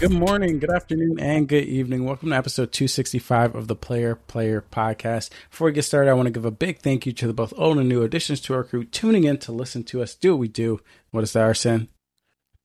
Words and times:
Good 0.00 0.12
morning, 0.12 0.60
good 0.60 0.70
afternoon, 0.70 1.20
and 1.20 1.46
good 1.46 1.64
evening. 1.64 2.06
Welcome 2.06 2.30
to 2.30 2.34
episode 2.34 2.72
265 2.72 3.54
of 3.54 3.68
the 3.68 3.76
Player 3.76 4.14
Player 4.14 4.64
Podcast. 4.72 5.28
Before 5.50 5.66
we 5.66 5.72
get 5.72 5.82
started, 5.82 6.10
I 6.10 6.14
want 6.14 6.24
to 6.24 6.32
give 6.32 6.46
a 6.46 6.50
big 6.50 6.78
thank 6.78 7.04
you 7.04 7.12
to 7.12 7.26
the 7.26 7.34
both 7.34 7.52
old 7.58 7.76
and 7.76 7.86
new 7.86 8.02
additions 8.02 8.40
to 8.42 8.54
our 8.54 8.64
crew 8.64 8.84
tuning 8.84 9.24
in 9.24 9.36
to 9.40 9.52
listen 9.52 9.84
to 9.84 10.00
us 10.00 10.14
do 10.14 10.30
what 10.32 10.40
we 10.40 10.48
do. 10.48 10.80
What 11.10 11.22
is 11.22 11.34
that, 11.34 11.42
Arsene? 11.42 11.88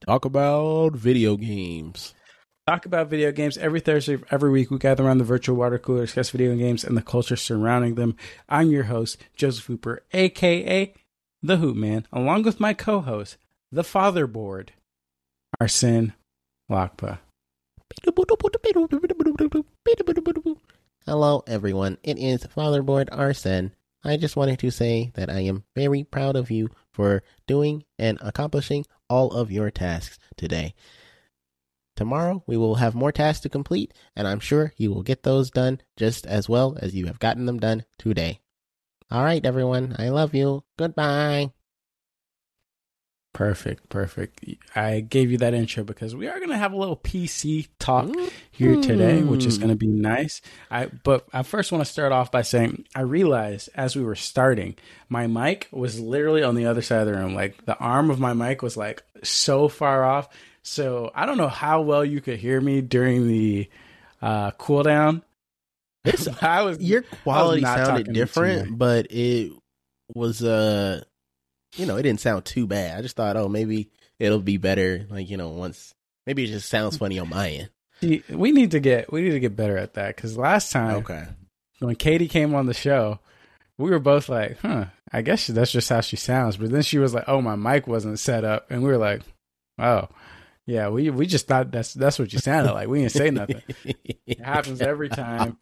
Talk 0.05 0.23
about 0.23 0.93
video 0.93 1.35
games. 1.35 2.13
Talk 2.67 2.85
about 2.85 3.09
video 3.09 3.33
games 3.33 3.57
every 3.57 3.81
Thursday, 3.81 4.13
of 4.13 4.23
every 4.31 4.49
week. 4.49 4.71
We 4.71 4.77
gather 4.77 5.03
around 5.03 5.17
the 5.17 5.25
virtual 5.25 5.57
water 5.57 5.77
cooler, 5.77 6.05
discuss 6.05 6.29
video 6.29 6.55
games 6.55 6.85
and 6.85 6.95
the 6.95 7.01
culture 7.01 7.35
surrounding 7.35 7.95
them. 7.95 8.15
I'm 8.47 8.71
your 8.71 8.83
host, 8.83 9.17
Joseph 9.35 9.65
Hooper, 9.65 10.03
aka 10.13 10.93
The 11.43 11.57
Hoop 11.57 11.75
Man, 11.75 12.07
along 12.13 12.43
with 12.43 12.61
my 12.61 12.73
co 12.73 13.01
host, 13.01 13.35
the 13.73 13.81
Fatherboard, 13.81 14.69
Arsene 15.59 16.13
Lakpa. 16.71 17.19
Hello, 21.05 21.43
everyone. 21.45 21.97
It 22.03 22.17
is 22.17 22.43
Fatherboard 22.45 23.09
Arsene. 23.11 23.71
I 24.03 24.17
just 24.17 24.35
wanted 24.35 24.59
to 24.59 24.71
say 24.71 25.11
that 25.15 25.29
I 25.29 25.41
am 25.41 25.63
very 25.75 26.03
proud 26.03 26.35
of 26.35 26.49
you 26.49 26.69
for 26.91 27.23
doing 27.47 27.83
and 27.99 28.17
accomplishing 28.21 28.85
all 29.09 29.31
of 29.31 29.51
your 29.51 29.71
tasks 29.71 30.17
today. 30.35 30.73
Tomorrow, 31.95 32.43
we 32.45 32.57
will 32.57 32.75
have 32.75 32.95
more 32.95 33.11
tasks 33.11 33.41
to 33.43 33.49
complete, 33.49 33.93
and 34.15 34.27
I'm 34.27 34.39
sure 34.39 34.73
you 34.77 34.91
will 34.93 35.03
get 35.03 35.23
those 35.23 35.49
done 35.49 35.79
just 35.95 36.25
as 36.25 36.49
well 36.49 36.77
as 36.81 36.93
you 36.93 37.05
have 37.05 37.19
gotten 37.19 37.45
them 37.45 37.59
done 37.59 37.85
today. 37.97 38.39
All 39.09 39.23
right, 39.23 39.45
everyone. 39.45 39.95
I 39.97 40.09
love 40.09 40.35
you. 40.35 40.63
Goodbye. 40.77 41.51
Perfect, 43.35 43.89
perfect. 43.89 44.45
I 44.77 45.01
gave 45.01 45.29
you 45.29 45.37
that 45.39 45.53
intro 45.53 45.83
because 45.83 46.15
we 46.15 46.29
are 46.29 46.37
going 46.37 46.51
to 46.51 46.57
have 46.57 46.71
a 46.71 46.77
little 46.77 46.95
PC 46.95 47.67
talk 47.79 48.09
here 48.49 48.79
today, 48.81 49.23
which 49.23 49.45
is 49.45 49.57
going 49.57 49.71
to 49.71 49.75
be 49.75 49.87
nice. 49.87 50.41
I 50.71 50.85
but 50.85 51.27
I 51.33 51.43
first 51.43 51.69
want 51.69 51.85
to 51.85 51.91
start 51.91 52.13
off 52.13 52.31
by 52.31 52.43
saying 52.43 52.85
I 52.95 53.01
realized 53.01 53.67
as 53.75 53.93
we 53.93 54.05
were 54.05 54.15
starting, 54.15 54.75
my 55.09 55.27
mic 55.27 55.67
was 55.73 55.99
literally 55.99 56.43
on 56.43 56.55
the 56.55 56.65
other 56.65 56.81
side 56.81 57.01
of 57.01 57.07
the 57.07 57.13
room. 57.13 57.35
Like 57.35 57.65
the 57.65 57.77
arm 57.77 58.09
of 58.09 58.21
my 58.21 58.31
mic 58.31 58.61
was 58.61 58.77
like 58.77 59.03
so 59.21 59.67
far 59.67 60.05
off. 60.05 60.29
So 60.63 61.11
I 61.13 61.25
don't 61.25 61.37
know 61.37 61.49
how 61.49 61.81
well 61.81 62.05
you 62.05 62.21
could 62.21 62.39
hear 62.39 62.61
me 62.61 62.79
during 62.79 63.27
the 63.27 63.69
uh, 64.21 64.51
cool 64.51 64.83
down. 64.83 65.23
This 66.05 66.29
I 66.41 66.61
was 66.61 66.79
your 66.79 67.01
quality 67.01 67.63
sounded 67.63 68.13
different, 68.13 68.77
but 68.77 69.07
it 69.09 69.51
was 70.13 70.41
uh 70.41 71.03
you 71.75 71.85
know, 71.85 71.97
it 71.97 72.03
didn't 72.03 72.21
sound 72.21 72.45
too 72.45 72.67
bad. 72.67 72.97
I 72.97 73.01
just 73.01 73.15
thought, 73.15 73.37
oh, 73.37 73.47
maybe 73.49 73.89
it'll 74.19 74.39
be 74.39 74.57
better. 74.57 75.05
Like 75.09 75.29
you 75.29 75.37
know, 75.37 75.49
once 75.49 75.93
maybe 76.25 76.43
it 76.43 76.47
just 76.47 76.69
sounds 76.69 76.97
funny 76.97 77.19
on 77.19 77.29
my 77.29 77.49
end. 77.49 77.69
We 78.29 78.51
need 78.51 78.71
to 78.71 78.79
get 78.79 79.11
we 79.11 79.21
need 79.21 79.31
to 79.31 79.39
get 79.39 79.55
better 79.55 79.77
at 79.77 79.93
that 79.95 80.15
because 80.15 80.37
last 80.37 80.71
time, 80.71 80.97
okay, 80.97 81.25
when 81.79 81.95
Katie 81.95 82.27
came 82.27 82.53
on 82.53 82.65
the 82.65 82.73
show, 82.73 83.19
we 83.77 83.89
were 83.89 83.99
both 83.99 84.29
like, 84.29 84.59
huh, 84.59 84.85
I 85.11 85.21
guess 85.21 85.47
that's 85.47 85.71
just 85.71 85.89
how 85.89 86.01
she 86.01 86.15
sounds. 86.15 86.57
But 86.57 86.71
then 86.71 86.81
she 86.81 86.97
was 86.97 87.13
like, 87.13 87.25
oh, 87.27 87.41
my 87.41 87.55
mic 87.55 87.87
wasn't 87.87 88.19
set 88.19 88.43
up, 88.43 88.69
and 88.69 88.83
we 88.83 88.89
were 88.89 88.97
like, 88.97 89.21
oh. 89.79 90.07
Yeah, 90.67 90.89
we 90.89 91.11
we 91.11 91.27
just 91.27 91.45
thought 91.47 91.69
that's 91.69 91.93
that's 91.93 92.17
what 92.17 92.33
you 92.33 92.39
sounded 92.39 92.73
like. 92.73 92.87
We 92.87 93.01
didn't 93.01 93.11
say 93.11 93.29
nothing. 93.29 93.61
it 94.25 94.41
happens 94.43 94.81
every 94.81 95.09
time. 95.09 95.59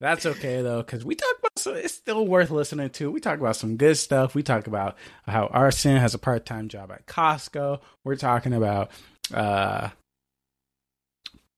That's 0.00 0.26
okay 0.26 0.62
though, 0.62 0.82
because 0.82 1.04
we 1.04 1.14
talk 1.16 1.34
about 1.38 1.58
so 1.58 1.74
it's 1.74 1.94
still 1.94 2.26
worth 2.26 2.50
listening 2.50 2.90
to. 2.90 3.10
We 3.10 3.20
talk 3.20 3.40
about 3.40 3.56
some 3.56 3.76
good 3.76 3.96
stuff. 3.96 4.34
We 4.34 4.44
talk 4.44 4.68
about 4.68 4.96
how 5.26 5.46
Arsene 5.46 5.96
has 5.96 6.14
a 6.14 6.18
part 6.18 6.46
time 6.46 6.68
job 6.68 6.92
at 6.92 7.06
Costco. 7.06 7.80
We're 8.04 8.16
talking 8.16 8.52
about 8.52 8.92
uh, 9.34 9.88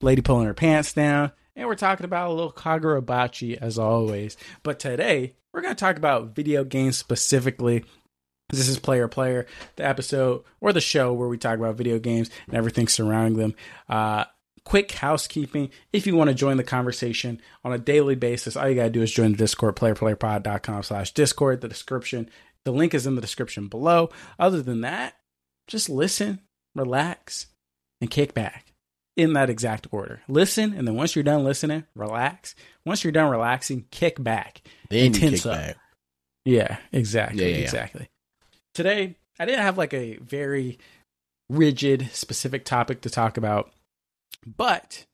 lady 0.00 0.22
pulling 0.22 0.46
her 0.46 0.54
pants 0.54 0.94
down, 0.94 1.32
and 1.54 1.68
we're 1.68 1.74
talking 1.74 2.04
about 2.04 2.30
a 2.30 2.32
little 2.32 2.52
Kagurabachi 2.52 3.58
as 3.58 3.78
always. 3.78 4.38
But 4.62 4.78
today 4.78 5.34
we're 5.52 5.62
going 5.62 5.74
to 5.74 5.80
talk 5.80 5.96
about 5.96 6.34
video 6.34 6.64
games 6.64 6.96
specifically. 6.96 7.84
This 8.48 8.68
is 8.68 8.78
Player 8.78 9.06
Player, 9.06 9.46
the 9.76 9.86
episode 9.86 10.44
or 10.60 10.72
the 10.72 10.80
show 10.80 11.12
where 11.12 11.28
we 11.28 11.38
talk 11.38 11.58
about 11.58 11.76
video 11.76 11.98
games 11.98 12.30
and 12.46 12.56
everything 12.56 12.88
surrounding 12.88 13.38
them. 13.38 13.54
Uh, 13.88 14.24
quick 14.64 14.92
housekeeping. 14.92 15.70
If 15.92 16.06
you 16.06 16.16
want 16.16 16.28
to 16.28 16.34
join 16.34 16.56
the 16.56 16.64
conversation 16.64 17.40
on 17.64 17.72
a 17.72 17.78
daily 17.78 18.14
basis 18.14 18.56
all 18.56 18.68
you 18.68 18.74
got 18.74 18.84
to 18.84 18.90
do 18.90 19.02
is 19.02 19.12
join 19.12 19.32
the 19.32 19.38
discord 19.38 19.76
playerplayerpod.com 19.76 20.82
slash 20.82 21.12
discord. 21.12 21.60
The 21.60 21.68
description 21.68 22.30
the 22.64 22.72
link 22.72 22.92
is 22.92 23.06
in 23.06 23.14
the 23.14 23.20
description 23.20 23.68
below. 23.68 24.10
Other 24.38 24.62
than 24.62 24.82
that 24.82 25.14
just 25.66 25.88
listen 25.88 26.40
relax 26.74 27.46
and 28.00 28.10
kick 28.10 28.34
back 28.34 28.72
in 29.16 29.32
that 29.34 29.50
exact 29.50 29.86
order. 29.90 30.22
Listen 30.28 30.74
and 30.74 30.86
then 30.86 30.94
once 30.94 31.14
you're 31.14 31.22
done 31.22 31.44
listening 31.44 31.84
relax. 31.94 32.54
Once 32.84 33.04
you're 33.04 33.12
done 33.12 33.30
relaxing 33.30 33.86
kick 33.90 34.22
back 34.22 34.62
then 34.88 35.06
and 35.06 35.14
tense 35.14 35.46
up. 35.46 35.56
back. 35.56 35.76
yeah 36.44 36.78
exactly 36.92 37.42
yeah, 37.42 37.56
yeah, 37.56 37.62
exactly. 37.62 38.08
Today 38.74 39.16
i 39.38 39.44
didn't 39.46 39.62
have 39.62 39.78
like 39.78 39.94
a 39.94 40.16
very 40.18 40.78
rigid 41.50 42.08
specific 42.12 42.64
topic 42.64 43.02
to 43.02 43.10
talk 43.10 43.36
about 43.36 43.72
but 44.46 45.06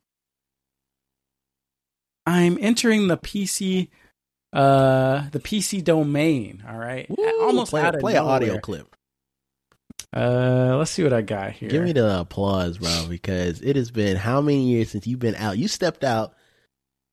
I'm 2.27 2.59
entering 2.61 3.09
the 3.09 3.17
PC 3.17 3.89
uh 4.53 5.29
the 5.31 5.41
PC 5.41 5.83
domain, 5.85 6.63
all 6.69 6.79
right? 6.79 7.09
Ooh, 7.11 7.41
Almost 7.43 7.71
play, 7.71 7.83
out 7.83 7.95
of 7.95 8.01
play 8.01 8.17
an 8.17 8.25
audio 8.25 8.59
clip. 8.59 8.95
Uh 10.15 10.77
let's 10.79 10.91
see 10.91 11.03
what 11.03 11.13
I 11.13 11.23
got 11.23 11.53
here. 11.53 11.69
Give 11.69 11.83
me 11.83 11.93
the 11.93 12.21
applause, 12.21 12.79
bro, 12.79 13.07
because 13.09 13.61
it 13.61 13.77
has 13.77 13.91
been 13.91 14.17
how 14.17 14.41
many 14.41 14.69
years 14.71 14.91
since 14.91 15.07
you've 15.07 15.19
been 15.19 15.35
out? 15.35 15.59
You 15.59 15.69
stepped 15.69 16.05
out 16.05 16.35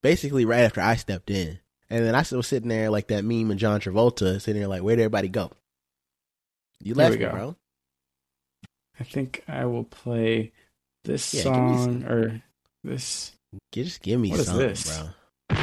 basically 0.01 0.45
right 0.45 0.61
after 0.61 0.81
I 0.81 0.95
stepped 0.95 1.29
in. 1.29 1.59
And 1.89 2.05
then 2.05 2.15
I 2.15 2.23
was 2.31 2.47
sitting 2.47 2.69
there 2.69 2.89
like 2.89 3.07
that 3.09 3.23
meme 3.23 3.51
of 3.51 3.57
John 3.57 3.79
Travolta, 3.79 4.41
sitting 4.41 4.59
there 4.61 4.67
like, 4.67 4.81
where'd 4.81 4.99
everybody 4.99 5.27
go? 5.27 5.51
You 6.81 6.95
left 6.95 7.19
me, 7.19 7.25
bro. 7.25 7.55
I 8.99 9.03
think 9.03 9.43
I 9.47 9.65
will 9.65 9.83
play 9.83 10.53
this 11.03 11.33
yeah, 11.33 11.43
song 11.43 12.03
or 12.05 12.41
this. 12.83 13.31
Just 13.71 14.01
give 14.01 14.19
me 14.19 14.31
what 14.31 14.39
is 14.39 14.53
this? 14.53 14.97
bro. 14.97 15.09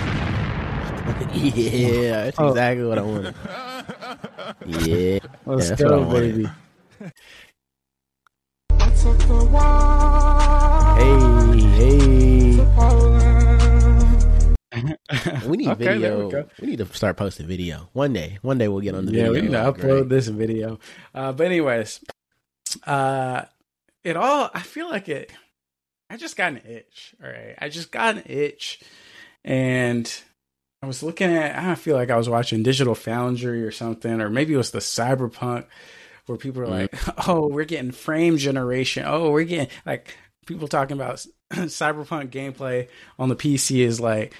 yeah, 1.34 2.24
that's 2.24 2.38
oh. 2.38 2.48
exactly 2.48 2.84
what 2.84 2.98
I 2.98 3.02
wanted. 3.02 3.34
Yeah, 4.66 5.18
let's 5.46 5.70
yeah, 5.70 5.76
go, 5.76 6.04
baby. 6.04 6.46
hey, 10.96 11.60
hey. 11.76 12.20
we 15.46 15.56
need 15.56 15.68
okay, 15.68 15.84
video. 15.84 16.28
We, 16.28 16.44
we, 16.60 16.66
need 16.68 16.78
to 16.78 16.86
start 16.86 17.16
posting 17.16 17.46
video 17.46 17.88
one 17.92 18.12
day. 18.12 18.38
One 18.42 18.58
day 18.58 18.68
we'll 18.68 18.80
get 18.80 18.94
on 18.94 19.06
the 19.06 19.12
yeah, 19.12 19.28
video. 19.28 19.32
we 19.32 19.40
need 19.42 19.52
to 19.52 19.72
upload 19.72 20.08
this 20.08 20.28
video. 20.28 20.78
Uh, 21.14 21.32
but 21.32 21.46
anyways, 21.46 22.00
uh, 22.86 23.44
it 24.04 24.16
all 24.16 24.50
I 24.54 24.60
feel 24.60 24.88
like 24.88 25.08
it 25.08 25.32
I 26.10 26.16
just 26.16 26.36
got 26.36 26.52
an 26.52 26.62
itch. 26.68 27.14
All 27.22 27.30
right. 27.30 27.54
I 27.58 27.68
just 27.68 27.92
got 27.92 28.16
an 28.16 28.24
itch 28.26 28.80
and 29.44 30.12
I 30.82 30.86
was 30.86 31.02
looking 31.02 31.30
at 31.30 31.56
I 31.56 31.74
feel 31.76 31.96
like 31.96 32.10
I 32.10 32.16
was 32.16 32.28
watching 32.28 32.62
Digital 32.62 32.94
Foundry 32.94 33.62
or 33.62 33.70
something, 33.70 34.20
or 34.20 34.28
maybe 34.28 34.54
it 34.54 34.58
was 34.58 34.72
the 34.72 34.78
Cyberpunk 34.80 35.66
where 36.26 36.38
people 36.38 36.62
are 36.62 36.66
like, 36.66 36.90
mm-hmm. 36.90 37.30
Oh, 37.30 37.48
we're 37.48 37.64
getting 37.64 37.92
frame 37.92 38.38
generation. 38.38 39.04
Oh, 39.06 39.30
we're 39.30 39.44
getting 39.44 39.68
like 39.86 40.16
people 40.46 40.68
talking 40.68 40.96
about 40.96 41.24
Cyberpunk 41.52 42.30
gameplay 42.30 42.88
on 43.18 43.28
the 43.28 43.36
PC 43.36 43.80
is 43.80 44.00
like 44.00 44.34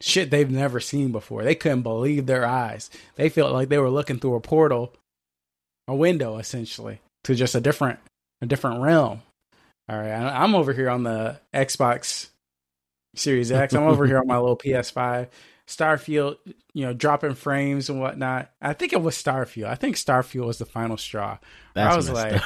shit 0.00 0.30
they've 0.30 0.50
never 0.50 0.80
seen 0.80 1.12
before. 1.12 1.44
They 1.44 1.54
couldn't 1.54 1.82
believe 1.82 2.26
their 2.26 2.46
eyes. 2.46 2.90
They 3.16 3.28
felt 3.28 3.52
like 3.52 3.68
they 3.68 3.78
were 3.78 3.90
looking 3.90 4.18
through 4.18 4.36
a 4.36 4.40
portal, 4.40 4.94
a 5.88 5.94
window 5.94 6.38
essentially, 6.38 7.00
to 7.24 7.34
just 7.34 7.54
a 7.54 7.60
different 7.60 7.98
a 8.40 8.46
different 8.46 8.82
realm. 8.82 9.22
All 9.88 9.96
right, 9.96 10.10
I'm 10.10 10.54
over 10.54 10.72
here 10.72 10.90
on 10.90 11.04
the 11.04 11.40
Xbox 11.54 12.28
Series 13.14 13.52
X. 13.52 13.74
I'm 13.74 13.84
over 13.84 14.06
here 14.06 14.18
on 14.18 14.26
my 14.26 14.38
little 14.38 14.56
PS5. 14.64 15.28
Starfield, 15.66 16.36
you 16.74 16.84
know, 16.84 16.92
dropping 16.92 17.34
frames 17.34 17.88
and 17.88 18.00
whatnot. 18.00 18.50
I 18.62 18.72
think 18.72 18.92
it 18.92 19.02
was 19.02 19.16
Starfield. 19.16 19.66
I 19.66 19.74
think 19.74 19.96
Starfield 19.96 20.46
was 20.46 20.58
the 20.58 20.66
final 20.66 20.96
straw. 20.96 21.38
That's 21.74 21.92
I 21.92 21.96
was 21.96 22.10
like, 22.10 22.40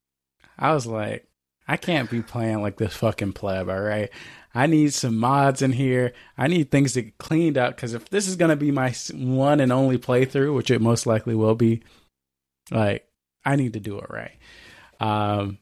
I 0.58 0.72
was 0.74 0.86
like, 0.86 1.28
I 1.68 1.76
can't 1.76 2.10
be 2.10 2.22
playing 2.22 2.62
like 2.62 2.76
this 2.76 2.94
fucking 2.94 3.34
pleb. 3.34 3.68
All 3.68 3.80
right, 3.80 4.10
I 4.54 4.66
need 4.66 4.94
some 4.94 5.16
mods 5.16 5.62
in 5.62 5.72
here. 5.72 6.12
I 6.36 6.48
need 6.48 6.70
things 6.70 6.94
to 6.94 7.02
get 7.02 7.18
cleaned 7.18 7.58
up 7.58 7.76
because 7.76 7.94
if 7.94 8.08
this 8.08 8.26
is 8.26 8.36
gonna 8.36 8.56
be 8.56 8.70
my 8.72 8.94
one 9.12 9.60
and 9.60 9.72
only 9.72 9.98
playthrough, 9.98 10.54
which 10.54 10.70
it 10.70 10.80
most 10.80 11.06
likely 11.06 11.34
will 11.34 11.54
be, 11.54 11.82
like 12.70 13.06
I 13.44 13.54
need 13.56 13.74
to 13.74 13.80
do 13.80 13.98
it 13.98 14.10
right. 14.10 14.36
Um, 15.00 15.58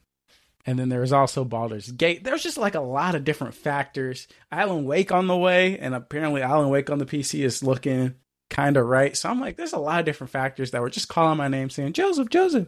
and 0.65 0.79
then 0.79 0.89
there 0.89 1.01
was 1.01 1.13
also 1.13 1.43
Baldur's 1.43 1.91
Gate. 1.91 2.23
There's 2.23 2.43
just 2.43 2.57
like 2.57 2.75
a 2.75 2.81
lot 2.81 3.15
of 3.15 3.23
different 3.23 3.53
factors. 3.53 4.27
Alan 4.51 4.85
Wake 4.85 5.11
on 5.11 5.27
the 5.27 5.37
way, 5.37 5.77
and 5.77 5.93
apparently 5.93 6.41
Alan 6.41 6.69
Wake 6.69 6.89
on 6.89 6.97
the 6.97 7.05
PC 7.05 7.43
is 7.43 7.63
looking 7.63 8.15
kind 8.49 8.77
of 8.77 8.87
right. 8.87 9.15
So 9.15 9.29
I'm 9.29 9.39
like, 9.39 9.57
there's 9.57 9.73
a 9.73 9.79
lot 9.79 9.99
of 9.99 10.05
different 10.05 10.31
factors 10.31 10.71
that 10.71 10.81
were 10.81 10.89
just 10.89 11.07
calling 11.07 11.37
my 11.37 11.47
name, 11.47 11.69
saying, 11.69 11.93
Joseph, 11.93 12.29
Joseph, 12.29 12.67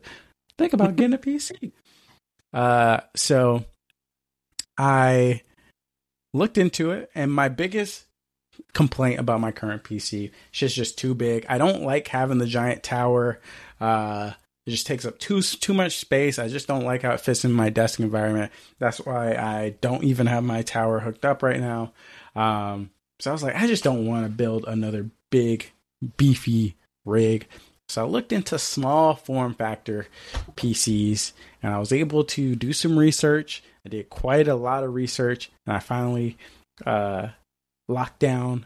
think 0.58 0.74
about 0.74 0.96
getting 0.96 1.14
a 1.14 1.18
PC. 1.18 1.72
Uh, 2.54 3.02
so 3.14 3.66
I 4.78 5.42
looked 6.34 6.58
into 6.58 6.92
it, 6.92 7.12
and 7.14 7.32
my 7.32 7.50
biggest 7.50 8.06
complaint 8.74 9.20
about 9.20 9.42
my 9.42 9.52
current 9.52 9.84
PC, 9.84 10.32
shit's 10.52 10.74
just 10.74 10.98
too 10.98 11.14
big. 11.14 11.46
I 11.50 11.58
don't 11.58 11.84
like 11.84 12.08
having 12.08 12.38
the 12.38 12.48
giant 12.48 12.84
tower. 12.84 13.42
Uh, 13.82 14.32
it 14.68 14.72
just 14.72 14.86
takes 14.86 15.06
up 15.06 15.18
too 15.18 15.42
too 15.42 15.74
much 15.74 15.98
space. 15.98 16.38
I 16.38 16.50
just 16.50 16.68
don't 16.68 16.84
like 16.84 17.04
how 17.04 17.14
it 17.14 17.22
fits 17.22 17.46
in 17.46 17.54
my 17.54 17.70
desk 17.70 18.02
environment. 18.02 18.52
That's 18.80 19.00
why 19.00 19.34
I 19.34 19.76
don't 19.80 20.04
even 20.04 20.28
have 20.28 20.44
my 20.44 20.62
tower 20.62 21.00
hooked 21.00 21.24
up 21.24 21.42
right 21.42 21.60
now. 21.60 21.94
Um, 22.36 22.90
so 23.20 23.32
I 23.32 23.34
was 23.34 23.44
like, 23.44 23.56
I 23.56 23.66
just 23.66 23.86
don't 23.86 24.06
want 24.06 24.26
to 24.26 24.30
build 24.30 24.66
another 24.68 25.10
big, 25.32 25.72
beefy 26.18 26.76
rig. 27.06 27.48
So 27.88 28.04
I 28.04 28.08
looked 28.10 28.34
into 28.34 28.60
small 28.60 29.16
form 29.16 29.54
factor 29.54 30.08
PCs 30.58 31.32
and 31.64 31.74
I 31.74 31.80
was 31.80 31.94
able 31.94 32.26
to 32.26 32.54
do 32.54 32.74
some 32.74 33.00
research. 33.00 33.64
I 33.86 33.90
did 33.90 34.10
quite 34.10 34.50
a 34.50 34.56
lot 34.56 34.84
of 34.84 34.94
research 34.94 35.50
and 35.66 35.78
I 35.78 35.80
finally 35.80 36.38
uh, 36.86 37.30
locked 37.88 38.20
down 38.20 38.66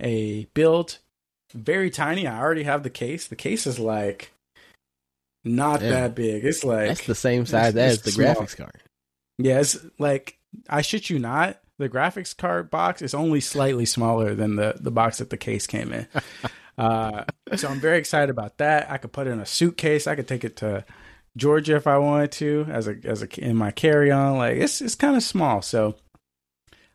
a 0.00 0.46
build. 0.54 0.98
Very 1.52 1.90
tiny. 1.90 2.26
I 2.26 2.40
already 2.40 2.62
have 2.62 2.82
the 2.82 2.90
case. 2.90 3.26
The 3.26 3.36
case 3.36 3.66
is 3.66 3.78
like 3.78 4.32
not 5.46 5.80
Yeah. 5.80 5.90
that 5.90 6.14
big. 6.14 6.44
It's 6.44 6.64
like 6.64 6.88
That's 6.88 7.06
the 7.06 7.14
same 7.14 7.46
size 7.46 7.74
it's- 7.74 7.92
as 7.92 7.94
it's 7.98 8.04
the 8.04 8.10
small. 8.12 8.34
graphics 8.34 8.56
card. 8.56 8.82
yeah, 9.38 9.60
it's 9.60 9.78
like 9.98 10.38
I 10.68 10.82
shit 10.82 11.08
you 11.10 11.18
not. 11.18 11.60
The 11.78 11.88
graphics 11.88 12.34
card 12.36 12.70
box 12.70 13.02
is 13.02 13.12
only 13.14 13.40
slightly 13.40 13.84
smaller 13.86 14.34
than 14.34 14.56
the 14.56 14.74
the 14.80 14.90
box 14.90 15.18
that 15.18 15.30
the 15.30 15.36
case 15.36 15.66
came 15.66 15.92
in. 15.92 16.06
uh, 16.78 17.24
so 17.54 17.68
I'm 17.68 17.80
very 17.80 17.98
excited 17.98 18.30
about 18.30 18.58
that. 18.58 18.90
I 18.90 18.96
could 18.98 19.12
put 19.12 19.26
it 19.26 19.30
in 19.30 19.40
a 19.40 19.46
suitcase. 19.46 20.06
I 20.06 20.14
could 20.14 20.26
take 20.28 20.44
it 20.44 20.56
to 20.56 20.84
Georgia 21.36 21.76
if 21.76 21.86
I 21.86 21.98
wanted 21.98 22.32
to, 22.32 22.66
as 22.70 22.88
a 22.88 22.96
as 23.04 23.22
a 23.22 23.28
in 23.40 23.56
my 23.56 23.70
carry 23.70 24.10
on. 24.10 24.38
Like 24.38 24.56
it's 24.56 24.80
it's 24.80 24.94
kind 24.94 25.16
of 25.16 25.22
small. 25.22 25.60
So 25.60 25.96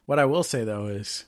what 0.08 0.18
I 0.18 0.26
will 0.26 0.44
say 0.44 0.64
though 0.64 0.88
is, 0.88 1.26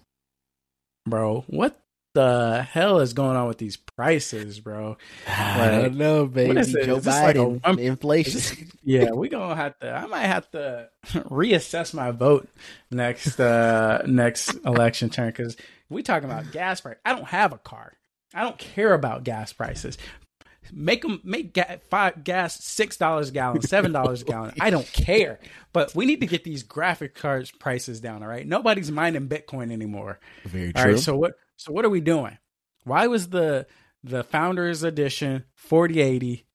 bro, 1.05 1.43
what 1.47 1.79
the 2.13 2.65
hell 2.69 2.99
is 2.99 3.13
going 3.13 3.35
on 3.35 3.47
with 3.47 3.57
these 3.57 3.77
prices, 3.77 4.59
bro? 4.59 4.97
I 5.27 5.69
don't 5.71 5.97
know, 5.97 6.25
baby. 6.25 6.59
is? 6.59 6.71
Joe 6.71 6.97
Is 6.97 7.05
this 7.05 7.13
like 7.13 7.35
a 7.35 7.39
Biden, 7.39 7.79
inflation. 7.79 8.71
yeah, 8.83 9.11
we 9.11 9.29
gonna 9.29 9.55
have 9.55 9.77
to. 9.79 9.91
I 9.91 10.05
might 10.05 10.25
have 10.25 10.49
to 10.51 10.89
reassess 11.05 11.93
my 11.93 12.11
vote 12.11 12.47
next 12.91 13.39
uh 13.39 14.03
next 14.05 14.53
election 14.65 15.09
term 15.09 15.27
because 15.27 15.57
we 15.89 16.03
talking 16.03 16.29
about 16.29 16.51
gas 16.51 16.81
price. 16.81 16.97
I 17.05 17.13
don't 17.13 17.27
have 17.27 17.53
a 17.53 17.57
car. 17.57 17.93
I 18.33 18.41
don't 18.41 18.57
care 18.57 18.93
about 18.93 19.23
gas 19.23 19.53
prices. 19.53 19.97
Make 20.75 21.01
them 21.03 21.21
make 21.23 21.53
ga- 21.53 21.77
five 21.89 22.23
gas 22.23 22.63
six 22.63 22.97
dollars 22.97 23.29
a 23.29 23.31
gallon, 23.31 23.61
seven 23.61 23.91
dollars 23.91 24.21
a 24.23 24.25
gallon. 24.25 24.53
I 24.59 24.69
don't 24.69 24.87
care, 24.91 25.39
but 25.71 25.93
we 25.93 26.05
need 26.05 26.19
to 26.21 26.25
get 26.25 26.43
these 26.43 26.63
graphic 26.63 27.13
cards 27.15 27.51
prices 27.51 27.99
down. 27.99 28.23
All 28.23 28.29
right, 28.29 28.47
nobody's 28.47 28.91
mining 28.91 29.27
Bitcoin 29.27 29.71
anymore. 29.71 30.19
Very 30.45 30.73
true. 30.73 30.83
right, 30.93 30.99
so 30.99 31.15
what? 31.15 31.33
So 31.57 31.71
what 31.71 31.85
are 31.85 31.89
we 31.89 32.01
doing? 32.01 32.37
Why 32.85 33.07
was 33.07 33.29
the 33.29 33.67
the 34.03 34.23
Founders 34.23 34.83
Edition 34.83 35.45
4080 35.55 36.45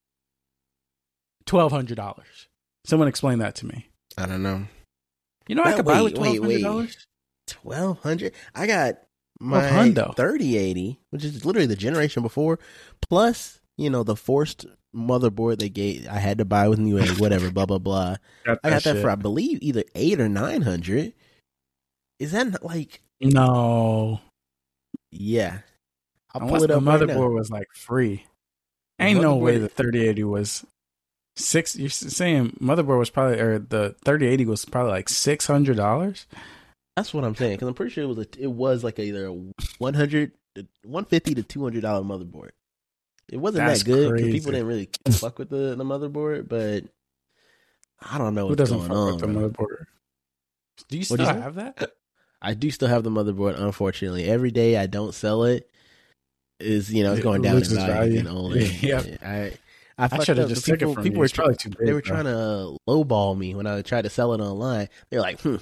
twelve 1.47 1.73
hundred 1.73 1.97
dollars? 1.97 2.49
Someone 2.85 3.09
explain 3.09 3.39
that 3.39 3.55
to 3.57 3.67
me. 3.67 3.89
I 4.17 4.27
don't 4.27 4.43
know. 4.43 4.65
You 5.47 5.55
know, 5.55 5.63
I 5.65 5.75
could 5.75 5.85
buy 5.85 6.03
with 6.03 6.15
twelve 6.15 6.39
hundred 6.39 6.63
dollars. 6.63 7.07
Twelve 7.47 8.01
hundred. 8.01 8.33
I 8.55 8.67
got 8.67 8.97
my 9.41 9.93
thirty 10.17 10.57
eighty, 10.59 11.01
which 11.11 11.25
is 11.25 11.45
literally 11.45 11.67
the 11.67 11.77
generation 11.77 12.23
before, 12.23 12.59
plus 13.09 13.61
you 13.79 13.89
know 13.89 14.03
the 14.03 14.17
forced 14.17 14.67
motherboard 14.95 15.59
they 15.61 15.71
gave. 15.71 16.07
I 16.09 16.19
had 16.19 16.39
to 16.39 16.45
buy 16.45 16.69
with 16.69 16.79
Newegg, 16.79 17.19
whatever, 17.21 17.51
blah 17.51 17.65
blah 17.65 17.79
blah. 17.79 18.17
I 18.47 18.71
got 18.71 18.83
that 18.83 18.99
for 18.99 19.09
I 19.09 19.15
believe 19.15 19.61
either 19.63 19.85
eight 19.95 20.21
or 20.21 20.29
nine 20.29 20.63
hundred. 20.63 21.15
Is 22.19 22.33
that 22.33 22.49
not 22.49 22.65
like 22.65 23.01
no. 23.21 24.21
yeah? 25.11 25.61
I'll 26.35 26.43
Unless 26.43 26.59
pull 26.59 26.65
it 26.65 26.67
the 26.67 26.77
up 26.77 26.85
right 26.85 27.01
motherboard 27.01 27.31
now. 27.31 27.37
was 27.37 27.51
like 27.51 27.69
free. 27.75 28.27
Ain't 28.99 29.23
no 29.23 29.37
way 29.37 29.59
the 29.59 29.69
thirty 29.69 30.07
eighty 30.07 30.25
was 30.25 30.67
six. 31.37 31.77
You're 31.77 31.89
saying 31.89 32.57
motherboard 32.61 32.99
was 32.99 33.11
probably 33.11 33.39
or 33.39 33.61
the 33.61 33.95
thirty 34.05 34.27
eighty 34.27 34.45
was 34.45 34.65
probably 34.65 34.91
like 34.91 35.09
six 35.09 35.47
hundred 35.47 35.77
dollars. 35.77 36.27
That's 36.97 37.15
what 37.15 37.23
I'm 37.23 37.37
saying 37.37 37.55
because 37.55 37.69
I'm 37.69 37.75
pretty 37.75 37.93
sure 37.93 38.03
it 38.03 38.09
was 38.09 38.19
a, 38.19 38.27
it 38.41 38.51
was 38.51 38.83
like 38.83 38.99
either 38.99 39.27
a 39.27 39.33
100, 39.79 40.33
150 40.83 41.35
to 41.37 41.43
two 41.45 41.63
hundred 41.63 41.83
dollar 41.83 42.05
motherboard. 42.05 42.51
It 43.31 43.37
wasn't 43.37 43.67
That's 43.67 43.83
that 43.83 43.91
good 43.91 44.11
'cause 44.11 44.21
crazy. 44.21 44.33
people 44.33 44.53
didn't 44.53 44.67
really 44.67 44.89
fuck 45.11 45.39
with 45.39 45.51
the, 45.51 45.75
the 45.77 45.85
motherboard, 45.85 46.49
but 46.49 46.85
I 48.01 48.17
don't 48.19 48.35
know 48.35 48.43
Who 48.45 48.49
what's 48.51 48.59
doesn't 48.59 48.79
going 48.79 48.89
fuck 48.89 48.97
on. 48.97 49.11
with 49.13 49.21
the 49.21 49.27
bro. 49.27 49.49
motherboard? 49.51 49.85
Do 50.89 50.97
you 50.97 51.05
What'd 51.05 51.27
still 51.27 51.37
you 51.37 51.43
have 51.43 51.55
that? 51.57 51.93
I 52.43 52.55
do 52.55 52.71
still 52.71 52.89
have 52.89 53.03
the 53.03 53.11
motherboard. 53.11 53.61
Unfortunately, 53.61 54.25
every 54.25 54.51
day 54.53 54.77
I 54.77 54.87
don't 54.87 55.15
sell 55.15 55.43
it 55.45 55.69
is 56.61 56.93
you 56.93 57.03
know 57.03 57.13
it's 57.13 57.21
It 57.21 57.25
going 57.25 57.43
down 57.43 57.57
in 57.57 57.65
value. 57.65 57.93
value. 57.93 58.19
and 58.21 58.29
older. 58.29 58.59
Yep. 58.81 59.19
I 59.23 59.27
I, 60.01 60.05
I 60.05 60.09
fucked 60.09 60.25
should 60.27 60.39
have 60.39 60.49
just 60.49 60.65
The 60.65 60.71
took 60.73 60.79
people, 60.79 60.93
it 60.93 60.95
from 60.95 61.03
people 61.03 61.15
you. 61.17 61.19
were 61.19 61.25
It's 61.25 61.35
probably 61.35 61.57
too 61.57 61.71
big. 61.71 61.79
they 61.87 61.93
were 61.93 62.01
bro. 62.01 62.15
trying 62.15 62.25
to 62.27 62.77
lowball 62.89 63.37
me 63.37 63.55
when 63.57 63.67
I 63.67 63.83
tried 63.83 64.03
to 64.03 64.11
sell 64.11 64.33
it 64.33 64.41
online. 64.41 64.89
They 65.11 65.17
were 65.17 65.23
like, 65.23 65.41
"Hmm, 65.41 65.57